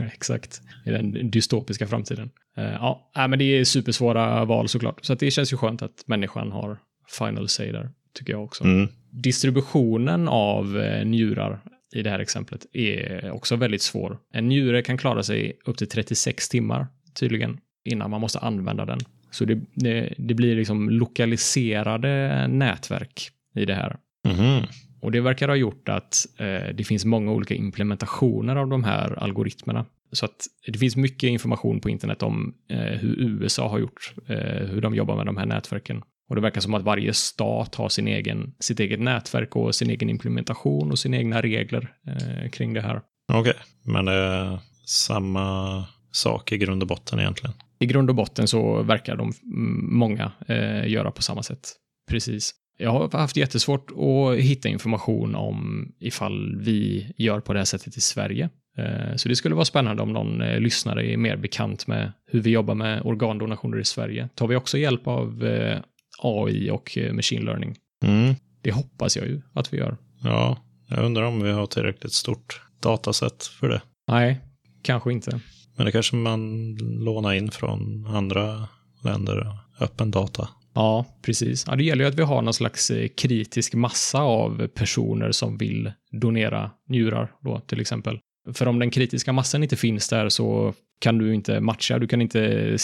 Exakt. 0.14 0.60
I 0.86 0.90
den 0.90 1.30
dystopiska 1.30 1.86
framtiden. 1.86 2.30
Eh, 2.56 2.64
ja, 2.64 3.10
men 3.14 3.38
det 3.38 3.44
är 3.44 3.64
supersvåra 3.64 4.44
val 4.44 4.68
såklart. 4.68 5.04
Så 5.04 5.14
det 5.14 5.30
känns 5.30 5.52
ju 5.52 5.56
skönt 5.56 5.82
att 5.82 6.02
människan 6.06 6.52
har 6.52 6.78
final 7.18 7.48
say 7.48 7.72
där, 7.72 7.90
tycker 8.16 8.32
jag 8.32 8.44
också. 8.44 8.64
Mm. 8.64 8.88
Distributionen 9.10 10.28
av 10.28 10.78
eh, 10.78 11.06
njurar 11.06 11.60
i 11.94 12.02
det 12.02 12.10
här 12.10 12.18
exemplet 12.18 12.66
är 12.72 13.30
också 13.30 13.56
väldigt 13.56 13.82
svår. 13.82 14.18
En 14.32 14.48
njure 14.48 14.82
kan 14.82 14.98
klara 14.98 15.22
sig 15.22 15.58
upp 15.64 15.76
till 15.76 15.88
36 15.88 16.48
timmar 16.48 16.86
tydligen 17.14 17.58
innan 17.84 18.10
man 18.10 18.20
måste 18.20 18.38
använda 18.38 18.84
den. 18.84 18.98
Så 19.30 19.44
det, 19.44 19.60
det, 19.74 20.14
det 20.18 20.34
blir 20.34 20.56
liksom 20.56 20.90
lokaliserade 20.90 22.46
nätverk 22.48 23.30
i 23.54 23.64
det 23.64 23.74
här. 23.74 23.96
Mhm. 24.28 24.66
Och 25.00 25.12
det 25.12 25.20
verkar 25.20 25.48
ha 25.48 25.56
gjort 25.56 25.88
att 25.88 26.26
eh, 26.38 26.74
det 26.74 26.84
finns 26.84 27.04
många 27.04 27.32
olika 27.32 27.54
implementationer 27.54 28.56
av 28.56 28.68
de 28.68 28.84
här 28.84 29.22
algoritmerna. 29.22 29.84
Så 30.12 30.24
att 30.24 30.46
det 30.66 30.78
finns 30.78 30.96
mycket 30.96 31.28
information 31.28 31.80
på 31.80 31.90
internet 31.90 32.22
om 32.22 32.54
eh, 32.68 32.78
hur 32.78 33.20
USA 33.20 33.68
har 33.68 33.78
gjort, 33.78 34.14
eh, 34.26 34.66
hur 34.66 34.80
de 34.80 34.94
jobbar 34.94 35.16
med 35.16 35.26
de 35.26 35.36
här 35.36 35.46
nätverken. 35.46 36.02
Och 36.28 36.34
det 36.34 36.40
verkar 36.40 36.60
som 36.60 36.74
att 36.74 36.82
varje 36.82 37.14
stat 37.14 37.74
har 37.74 37.88
sin 37.88 38.08
egen, 38.08 38.54
sitt 38.60 38.80
eget 38.80 39.00
nätverk 39.00 39.56
och 39.56 39.74
sin 39.74 39.90
egen 39.90 40.10
implementation 40.10 40.90
och 40.90 40.98
sina 40.98 41.16
egna 41.16 41.42
regler 41.42 41.92
eh, 42.06 42.50
kring 42.50 42.74
det 42.74 42.80
här. 42.80 43.00
Okej, 43.32 43.54
men 43.82 44.04
det 44.04 44.12
är 44.12 44.58
samma 44.84 45.84
sak 46.12 46.52
i 46.52 46.58
grund 46.58 46.82
och 46.82 46.88
botten 46.88 47.18
egentligen. 47.18 47.54
I 47.78 47.86
grund 47.86 48.10
och 48.10 48.16
botten 48.16 48.48
så 48.48 48.82
verkar 48.82 49.16
de 49.16 49.32
mm, 49.42 49.98
många 49.98 50.32
eh, 50.48 50.88
göra 50.88 51.10
på 51.10 51.22
samma 51.22 51.42
sätt. 51.42 51.72
Precis. 52.10 52.54
Jag 52.78 52.90
har 52.90 53.18
haft 53.18 53.36
jättesvårt 53.36 53.90
att 53.90 54.38
hitta 54.38 54.68
information 54.68 55.34
om 55.34 55.88
ifall 56.00 56.56
vi 56.56 57.12
gör 57.16 57.40
på 57.40 57.52
det 57.52 57.58
här 57.58 57.64
sättet 57.64 57.96
i 57.96 58.00
Sverige. 58.00 58.50
Eh, 58.78 59.16
så 59.16 59.28
det 59.28 59.36
skulle 59.36 59.54
vara 59.54 59.64
spännande 59.64 60.02
om 60.02 60.12
någon 60.12 60.40
eh, 60.40 60.60
lyssnare 60.60 61.06
är 61.06 61.16
mer 61.16 61.36
bekant 61.36 61.86
med 61.86 62.12
hur 62.26 62.40
vi 62.40 62.50
jobbar 62.50 62.74
med 62.74 63.02
organdonationer 63.04 63.78
i 63.78 63.84
Sverige. 63.84 64.28
Tar 64.34 64.46
vi 64.46 64.56
också 64.56 64.78
hjälp 64.78 65.06
av 65.06 65.44
eh, 65.44 65.78
AI 66.18 66.70
och 66.70 66.98
eh, 66.98 67.12
machine 67.12 67.44
learning? 67.44 67.76
Mm. 68.04 68.34
Det 68.62 68.72
hoppas 68.72 69.16
jag 69.16 69.26
ju 69.26 69.42
att 69.52 69.72
vi 69.72 69.76
gör. 69.76 69.96
Ja, 70.22 70.58
jag 70.88 71.04
undrar 71.04 71.22
om 71.22 71.42
vi 71.42 71.50
har 71.50 71.66
tillräckligt 71.66 72.12
stort 72.12 72.60
datasätt 72.82 73.44
för 73.44 73.68
det. 73.68 73.82
Nej, 74.08 74.40
kanske 74.82 75.12
inte. 75.12 75.40
Men 75.76 75.86
det 75.86 75.92
kanske 75.92 76.16
man 76.16 76.74
lånar 76.80 77.32
in 77.32 77.50
från 77.50 78.06
andra 78.06 78.68
länder, 79.04 79.58
öppen 79.80 80.10
data. 80.10 80.48
Ja, 80.74 81.04
precis. 81.22 81.64
Ja, 81.66 81.76
det 81.76 81.84
gäller 81.84 82.04
ju 82.04 82.08
att 82.08 82.18
vi 82.18 82.22
har 82.22 82.42
någon 82.42 82.54
slags 82.54 82.90
eh, 82.90 83.08
kritisk 83.08 83.74
massa 83.74 84.20
av 84.20 84.66
personer 84.66 85.32
som 85.32 85.58
vill 85.58 85.92
donera 86.12 86.70
njurar 86.88 87.32
då 87.40 87.60
till 87.60 87.80
exempel. 87.80 88.18
För 88.54 88.68
om 88.68 88.78
den 88.78 88.90
kritiska 88.90 89.32
massan 89.32 89.62
inte 89.62 89.76
finns 89.76 90.08
där 90.08 90.28
så 90.28 90.74
kan 90.98 91.18
du 91.18 91.34
inte 91.34 91.60
matcha, 91.60 91.98
du 91.98 92.06
kan 92.06 92.22
inte 92.22 92.76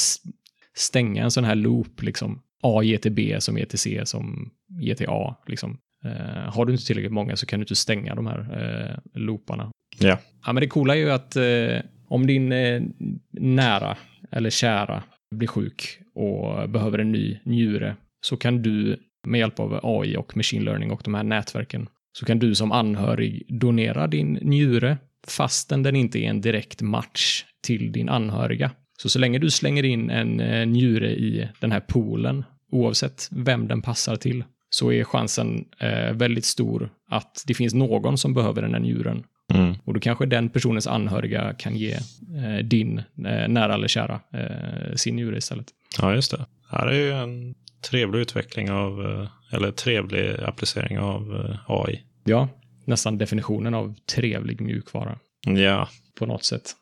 stänga 0.76 1.22
en 1.24 1.30
sån 1.30 1.44
här 1.44 1.54
loop 1.54 2.02
liksom. 2.02 2.42
A 2.62 2.82
ger 2.82 2.98
till 2.98 3.12
B 3.12 3.36
som 3.40 3.58
ger 3.58 3.66
till 3.66 3.78
C 3.78 4.02
som 4.04 4.50
ger 4.80 4.94
till 4.94 5.08
A 5.08 5.36
liksom. 5.46 5.78
Eh, 6.04 6.54
har 6.54 6.66
du 6.66 6.72
inte 6.72 6.86
tillräckligt 6.86 7.12
många 7.12 7.36
så 7.36 7.46
kan 7.46 7.60
du 7.60 7.62
inte 7.62 7.76
stänga 7.76 8.14
de 8.14 8.26
här 8.26 8.38
eh, 8.38 9.20
looparna. 9.20 9.70
Ja. 9.98 10.18
Ja, 10.46 10.52
men 10.52 10.60
det 10.60 10.66
coola 10.66 10.96
är 10.96 10.98
ju 10.98 11.10
att 11.10 11.36
eh, 11.36 11.78
om 12.08 12.26
din 12.26 12.52
eh, 12.52 12.82
nära 13.30 13.96
eller 14.30 14.50
kära 14.50 15.02
blir 15.34 15.48
sjuk 15.48 15.98
och 16.14 16.70
behöver 16.70 16.98
en 16.98 17.12
ny 17.12 17.38
njure 17.44 17.96
så 18.20 18.36
kan 18.36 18.62
du 18.62 18.96
med 19.26 19.40
hjälp 19.40 19.60
av 19.60 19.80
AI 19.82 20.16
och 20.16 20.36
machine 20.36 20.64
learning 20.64 20.90
och 20.90 21.00
de 21.04 21.14
här 21.14 21.22
nätverken 21.22 21.88
så 22.18 22.26
kan 22.26 22.38
du 22.38 22.54
som 22.54 22.72
anhörig 22.72 23.46
donera 23.48 24.06
din 24.06 24.32
njure 24.32 24.98
fastän 25.26 25.82
den 25.82 25.96
inte 25.96 26.18
är 26.18 26.28
en 26.28 26.40
direkt 26.40 26.82
match 26.82 27.44
till 27.62 27.92
din 27.92 28.08
anhöriga. 28.08 28.70
Så 28.98 29.08
så 29.08 29.18
länge 29.18 29.38
du 29.38 29.50
slänger 29.50 29.82
in 29.82 30.10
en 30.10 30.40
eh, 30.40 30.66
njure 30.66 31.10
i 31.10 31.48
den 31.60 31.72
här 31.72 31.80
poolen, 31.80 32.44
oavsett 32.72 33.28
vem 33.30 33.68
den 33.68 33.82
passar 33.82 34.16
till, 34.16 34.44
så 34.70 34.92
är 34.92 35.04
chansen 35.04 35.64
eh, 35.78 36.12
väldigt 36.12 36.44
stor 36.44 36.90
att 37.10 37.44
det 37.46 37.54
finns 37.54 37.74
någon 37.74 38.18
som 38.18 38.34
behöver 38.34 38.62
den 38.62 38.74
här 38.74 38.80
njuren 38.80 39.24
Mm. 39.54 39.74
och 39.84 39.94
då 39.94 40.00
kanske 40.00 40.26
den 40.26 40.48
personens 40.48 40.86
anhöriga 40.86 41.54
kan 41.58 41.76
ge 41.76 41.92
eh, 41.92 42.64
din 42.64 42.98
eh, 42.98 43.48
nära 43.48 43.74
eller 43.74 43.88
kära 43.88 44.20
eh, 44.32 44.94
sin 44.94 45.16
njure 45.16 45.36
istället. 45.38 45.66
Ja, 46.00 46.14
just 46.14 46.30
det. 46.30 46.46
Här 46.70 46.86
är 46.86 46.92
ju 46.98 47.12
en 47.12 47.54
trevlig 47.90 48.18
utveckling 48.20 48.70
av, 48.70 49.04
eh, 49.06 49.54
eller 49.56 49.70
trevlig 49.70 50.40
applicering 50.44 50.98
av 50.98 51.46
eh, 51.50 51.56
AI. 51.66 52.00
Ja, 52.24 52.48
nästan 52.84 53.18
definitionen 53.18 53.74
av 53.74 53.94
trevlig 54.14 54.60
mjukvara 54.60 55.18
Ja, 55.46 55.88
på 56.18 56.26
något 56.26 56.44
sätt. 56.44 56.72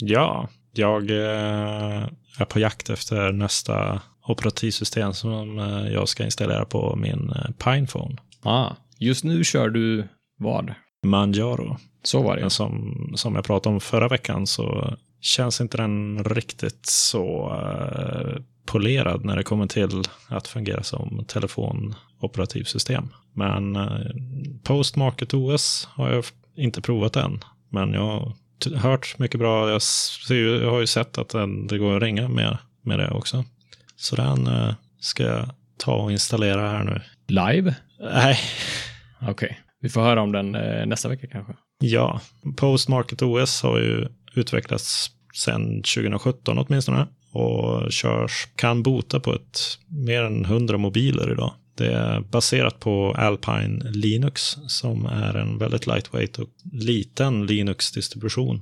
Ja. 0.00 0.48
Jag 0.72 1.10
eh, 1.10 2.08
är 2.38 2.44
på 2.48 2.58
jakt 2.58 2.90
efter 2.90 3.32
nästa 3.32 4.00
operativsystem 4.26 5.12
som 5.12 5.58
eh, 5.58 5.92
jag 5.92 6.08
ska 6.08 6.24
installera 6.24 6.64
på 6.64 6.96
min 6.96 7.30
eh, 7.30 7.50
Pinephone. 7.64 8.16
Ah, 8.42 8.70
just 8.98 9.24
nu 9.24 9.44
kör 9.44 9.68
du 9.68 10.08
vad? 10.38 10.74
Manjaro. 11.06 11.76
Så 12.02 12.22
var 12.22 12.34
det. 12.34 12.40
Men 12.40 12.50
som, 12.50 12.94
som 13.16 13.34
jag 13.34 13.44
pratade 13.44 13.74
om 13.74 13.80
förra 13.80 14.08
veckan 14.08 14.46
så 14.46 14.96
känns 15.20 15.60
inte 15.60 15.76
den 15.76 16.24
riktigt 16.24 16.86
så 16.86 17.52
polerad 18.70 19.24
när 19.24 19.36
det 19.36 19.42
kommer 19.42 19.66
till 19.66 20.02
att 20.28 20.48
fungera 20.48 20.82
som 20.82 21.24
telefonoperativsym. 21.28 23.08
Men 23.32 23.76
eh, 23.76 24.10
Postmarket 24.64 25.34
OS 25.34 25.88
har 25.90 26.10
jag 26.10 26.24
inte 26.56 26.80
provat 26.80 27.16
än. 27.16 27.44
Men 27.68 27.92
jag 27.92 28.32
hört 28.66 29.18
mycket 29.18 29.40
bra. 29.40 29.70
Jag, 29.70 29.82
ser, 29.82 30.62
jag 30.62 30.70
har 30.70 30.80
ju 30.80 30.86
sett 30.86 31.18
att 31.18 31.28
den, 31.28 31.66
det 31.66 31.78
går 31.78 31.96
att 31.96 32.02
ringa 32.02 32.28
med, 32.28 32.58
med 32.82 32.98
det 32.98 33.10
också. 33.10 33.44
Så 33.96 34.16
den 34.16 34.46
eh, 34.46 34.74
ska 35.00 35.22
jag 35.22 35.50
ta 35.78 35.94
och 35.94 36.12
installera 36.12 36.70
här 36.70 36.84
nu. 36.84 37.00
Live? 37.28 37.74
Nej, 38.00 38.38
Okej. 39.28 39.60
Vi 39.80 39.88
får 39.88 40.00
höra 40.00 40.22
om 40.22 40.32
den 40.32 40.54
eh, 40.54 40.86
nästa 40.86 41.08
vecka 41.08 41.26
kanske. 41.26 41.52
Ja, 41.78 42.20
Postmarket 42.56 43.22
OS 43.22 43.62
har 43.62 43.78
ju 43.78 44.08
utvecklats 44.34 45.10
sedan 45.34 45.82
2017 45.82 46.58
åtminstone 46.58 47.06
och 47.32 47.92
körs, 47.92 48.48
kan 48.56 48.82
bota 48.82 49.20
på 49.20 49.34
ett 49.34 49.60
mer 49.88 50.22
än 50.22 50.44
100 50.44 50.78
mobiler 50.78 51.32
idag. 51.32 51.54
Det 51.80 51.92
är 51.92 52.20
baserat 52.20 52.80
på 52.80 53.14
Alpine 53.18 53.90
Linux 53.90 54.56
som 54.66 55.06
är 55.06 55.34
en 55.34 55.58
väldigt 55.58 55.86
lightweight 55.86 56.38
och 56.38 56.48
liten 56.72 57.46
Linux-distribution. 57.46 58.60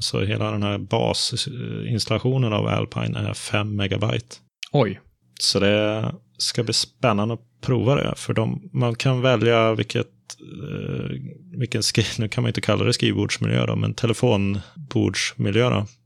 Så 0.00 0.20
hela 0.20 0.50
den 0.50 0.62
här 0.62 0.78
basinstallationen 0.78 2.52
av 2.52 2.66
Alpine 2.66 3.18
är 3.18 3.34
5 3.34 3.76
megabyte. 3.76 4.36
Oj. 4.72 5.00
Så 5.40 5.60
det 5.60 6.14
ska 6.38 6.62
bli 6.62 6.72
spännande 6.72 7.34
att 7.34 7.60
prova 7.60 7.94
det. 7.94 8.14
För 8.16 8.34
de, 8.34 8.70
man 8.72 8.94
kan 8.94 9.20
välja 9.20 9.74
vilket, 9.74 10.08
eh, 10.40 11.10
vilken 11.58 11.82
skri, 11.82 12.04
nu 12.18 12.28
kan 12.28 12.42
man 12.42 12.48
inte 12.48 12.60
kalla 12.60 12.84
det 12.84 12.92
skrivbordsmiljö 12.92 13.66
då, 13.66 13.76
men 13.76 13.94
telefonbordsmiljö 13.94 15.70
då. 15.70 15.86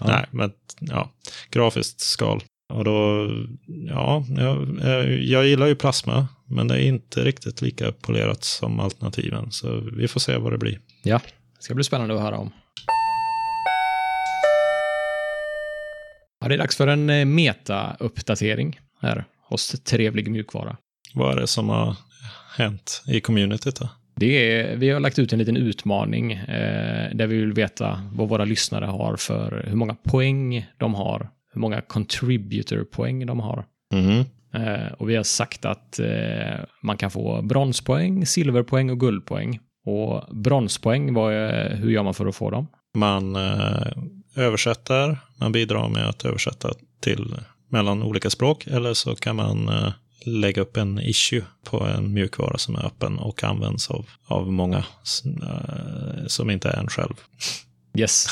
Ja. 0.00 0.06
Nej, 0.06 0.26
men 0.30 0.52
ja, 0.80 1.10
grafiskt 1.50 2.00
skal. 2.00 2.42
Och 2.72 2.84
då, 2.84 3.28
ja, 3.66 4.24
jag, 4.28 4.78
eh, 4.80 5.14
jag 5.22 5.46
gillar 5.46 5.66
ju 5.66 5.74
plasma, 5.74 6.28
men 6.46 6.68
det 6.68 6.74
är 6.74 6.86
inte 6.86 7.24
riktigt 7.24 7.62
lika 7.62 7.92
polerat 7.92 8.44
som 8.44 8.80
alternativen. 8.80 9.50
Så 9.50 9.80
vi 9.96 10.08
får 10.08 10.20
se 10.20 10.36
vad 10.36 10.52
det 10.52 10.58
blir. 10.58 10.78
Ja, 11.02 11.20
det 11.56 11.62
ska 11.62 11.74
bli 11.74 11.84
spännande 11.84 12.14
att 12.14 12.20
höra 12.20 12.38
om. 12.38 12.50
Ja, 16.40 16.48
det 16.48 16.54
är 16.54 16.58
dags 16.58 16.76
för 16.76 16.86
en 16.86 17.10
eh, 17.10 17.24
meta-uppdatering 17.24 18.80
här 19.00 19.24
hos 19.48 19.68
Trevlig 19.68 20.30
Mjukvara. 20.30 20.76
Vad 21.14 21.36
är 21.36 21.40
det 21.40 21.46
som 21.46 21.68
har 21.68 21.96
hänt 22.56 23.02
i 23.06 23.20
communityt 23.20 23.76
då? 23.76 23.88
Det 24.16 24.52
är, 24.52 24.76
vi 24.76 24.90
har 24.90 25.00
lagt 25.00 25.18
ut 25.18 25.32
en 25.32 25.38
liten 25.38 25.56
utmaning 25.56 26.32
eh, 26.32 27.14
där 27.14 27.26
vi 27.26 27.36
vill 27.36 27.52
veta 27.52 28.10
vad 28.12 28.28
våra 28.28 28.44
lyssnare 28.44 28.84
har 28.84 29.16
för 29.16 29.64
hur 29.68 29.76
många 29.76 29.94
poäng 29.94 30.66
de 30.78 30.94
har, 30.94 31.30
hur 31.54 31.60
många 31.60 31.80
contributor-poäng 31.80 33.26
de 33.26 33.40
har. 33.40 33.64
Eh, 34.54 34.92
och 34.98 35.10
vi 35.10 35.16
har 35.16 35.22
sagt 35.22 35.64
att 35.64 35.98
eh, 35.98 36.64
man 36.82 36.96
kan 36.96 37.10
få 37.10 37.42
bronspoäng, 37.42 38.26
silverpoäng 38.26 38.90
och 38.90 39.00
guldpoäng. 39.00 39.58
Och 39.86 40.36
bronspoäng, 40.36 41.14
vad 41.14 41.32
är, 41.34 41.76
hur 41.76 41.90
gör 41.90 42.02
man 42.02 42.14
för 42.14 42.26
att 42.26 42.36
få 42.36 42.50
dem? 42.50 42.66
Man 42.96 43.36
eh, 43.36 43.92
översätter, 44.36 45.18
man 45.40 45.52
bidrar 45.52 45.88
med 45.88 46.08
att 46.08 46.24
översätta 46.24 46.70
till 47.00 47.34
mellan 47.68 48.02
olika 48.02 48.30
språk 48.30 48.66
eller 48.66 48.94
så 48.94 49.14
kan 49.14 49.36
man 49.36 49.70
lägga 50.26 50.62
upp 50.62 50.76
en 50.76 50.98
issue 51.00 51.42
på 51.64 51.84
en 51.84 52.12
mjukvara 52.12 52.58
som 52.58 52.74
är 52.76 52.86
öppen 52.86 53.18
och 53.18 53.44
används 53.44 53.90
av, 53.90 54.06
av 54.26 54.52
många 54.52 54.84
s- 55.02 55.22
eh, 55.26 56.26
som 56.26 56.50
inte 56.50 56.68
är 56.68 56.76
en 56.78 56.88
själv. 56.88 57.14
Yes. 57.98 58.26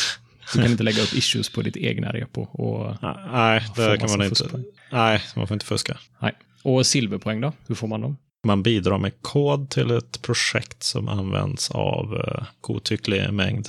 Du 0.52 0.62
kan 0.62 0.70
inte 0.70 0.82
lägga 0.82 1.02
upp 1.02 1.14
issues 1.14 1.48
på 1.48 1.62
ditt 1.62 1.76
egna 1.76 2.12
repo. 2.12 2.42
Och, 2.42 2.96
Nej, 3.32 3.60
Får 3.76 3.82
det 3.82 3.98
kan 3.98 4.10
man 4.10 4.22
inte. 4.22 4.36
fuskpoäng? 4.36 4.64
Nej, 4.92 5.22
man 5.36 5.46
får 5.46 5.54
inte 5.54 5.66
fuska. 5.66 5.98
nej. 6.18 6.32
och 6.62 6.86
silverpoäng 6.86 7.40
då? 7.40 7.52
Hur 7.66 7.74
får 7.74 7.88
man 7.88 8.00
dem? 8.00 8.16
Man 8.46 8.62
bidrar 8.62 8.98
med 8.98 9.12
kod 9.22 9.70
till 9.70 9.90
ett 9.90 10.22
projekt 10.22 10.82
som 10.82 11.08
används 11.08 11.70
av 11.70 12.14
eh, 12.16 12.44
godtycklig 12.60 13.32
mängd 13.32 13.68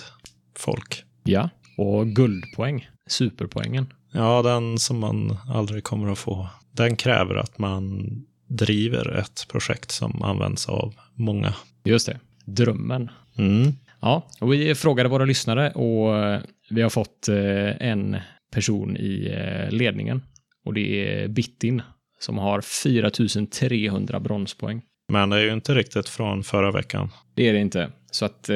folk. 0.58 1.04
Ja. 1.24 1.50
Och 1.78 2.08
guldpoäng, 2.08 2.90
superpoängen. 3.08 3.94
Ja, 4.12 4.42
den 4.42 4.80
som 4.80 5.00
man 5.00 5.38
aldrig 5.50 5.84
kommer 5.84 6.12
att 6.12 6.20
få. 6.20 6.50
Den 6.72 6.96
kräver 6.96 7.36
att 7.36 7.58
man 7.58 8.10
driver 8.48 9.18
ett 9.18 9.46
projekt 9.50 9.92
som 9.92 10.22
används 10.22 10.70
av 10.70 10.94
många. 11.14 11.54
Just 11.84 12.06
det. 12.06 12.20
Drömmen. 12.46 13.10
Mm. 13.38 13.74
Ja, 14.04 14.28
och 14.42 14.54
vi 14.54 14.76
frågade 14.76 15.10
våra 15.10 15.26
lyssnare 15.26 15.72
och 15.72 16.18
eh, 16.18 16.42
vi 16.70 16.82
har 16.82 16.90
fått 16.90 17.28
eh, 17.28 17.88
en 17.88 18.18
person 18.54 18.98
i 18.98 19.34
eh, 19.38 19.72
ledningen. 19.72 20.22
Och 20.66 20.74
det 20.74 21.22
är 21.22 21.28
Bittin 21.28 21.82
som 22.20 22.38
har 22.38 22.62
4300 22.62 24.20
bronspoäng. 24.20 24.82
Men 25.12 25.30
det 25.30 25.38
är 25.38 25.44
ju 25.44 25.54
inte 25.54 25.76
riktigt 25.76 26.10
från 26.10 26.44
förra 26.44 26.72
veckan. 26.72 27.10
Det 27.36 27.50
är 27.50 27.54
det 27.54 27.60
inte. 27.60 27.90
Så 28.12 28.26
att 28.26 28.50
eh, 28.50 28.56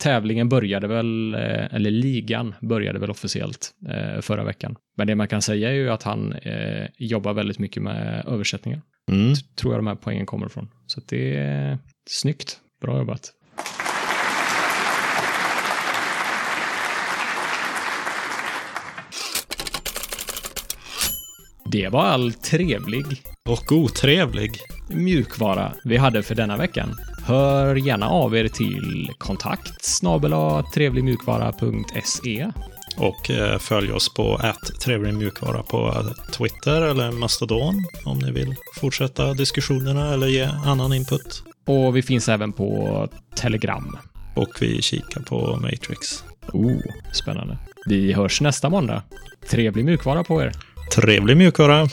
tävlingen 0.00 0.48
började 0.48 0.86
väl, 0.86 1.34
eh, 1.34 1.74
eller 1.74 1.90
ligan 1.90 2.54
började 2.60 2.98
väl 2.98 3.10
officiellt 3.10 3.70
eh, 3.88 4.20
förra 4.20 4.44
veckan. 4.44 4.76
Men 4.96 5.06
det 5.06 5.14
man 5.14 5.28
kan 5.28 5.42
säga 5.42 5.70
är 5.70 5.74
ju 5.74 5.90
att 5.90 6.02
han 6.02 6.34
jobbar 6.96 7.32
väldigt 7.32 7.58
mycket 7.58 7.82
med 7.82 8.24
översättningar. 8.26 8.82
Mm. 9.10 9.34
Tror 9.56 9.72
jag 9.72 9.78
de 9.78 9.86
här 9.86 9.94
poängen 9.94 10.26
kommer 10.26 10.46
ifrån. 10.46 10.68
Så 10.86 11.00
att 11.00 11.08
det 11.08 11.36
är 11.36 11.78
snyggt. 12.10 12.60
Bra 12.80 12.98
jobbat. 12.98 13.32
Det 21.74 21.88
var 21.88 22.04
all 22.04 22.32
trevlig 22.32 23.04
Och 23.48 23.72
otrevlig. 23.72 24.50
mjukvara 24.88 25.72
vi 25.84 25.96
hade 25.96 26.22
för 26.22 26.34
denna 26.34 26.56
veckan. 26.56 26.96
Hör 27.26 27.76
gärna 27.76 28.08
av 28.08 28.36
er 28.36 28.48
till 28.48 29.10
kontakt 29.18 30.02
trevligmjukvara.se. 30.74 32.50
Och 32.96 33.30
eh, 33.30 33.58
följ 33.58 33.92
oss 33.92 34.14
på 34.14 34.40
ett 34.44 34.80
trevlig 34.80 35.14
mjukvara 35.14 35.62
på 35.62 35.94
Twitter 36.32 36.82
eller 36.82 37.12
Mastodon 37.12 37.84
om 38.04 38.18
ni 38.18 38.32
vill 38.32 38.54
fortsätta 38.74 39.34
diskussionerna 39.34 40.12
eller 40.12 40.26
ge 40.26 40.48
annan 40.64 40.92
input. 40.92 41.42
Och 41.66 41.96
vi 41.96 42.02
finns 42.02 42.28
även 42.28 42.52
på 42.52 43.08
Telegram. 43.36 43.98
Och 44.36 44.50
vi 44.60 44.82
kikar 44.82 45.20
på 45.20 45.56
Matrix. 45.56 46.24
Oh, 46.52 46.80
spännande. 47.12 47.58
Vi 47.86 48.12
hörs 48.12 48.40
nästa 48.40 48.68
måndag. 48.70 49.02
Trevlig 49.50 49.84
mjukvara 49.84 50.24
på 50.24 50.42
er. 50.42 50.52
Trevlig 50.90 51.36
mjukvara! 51.36 51.86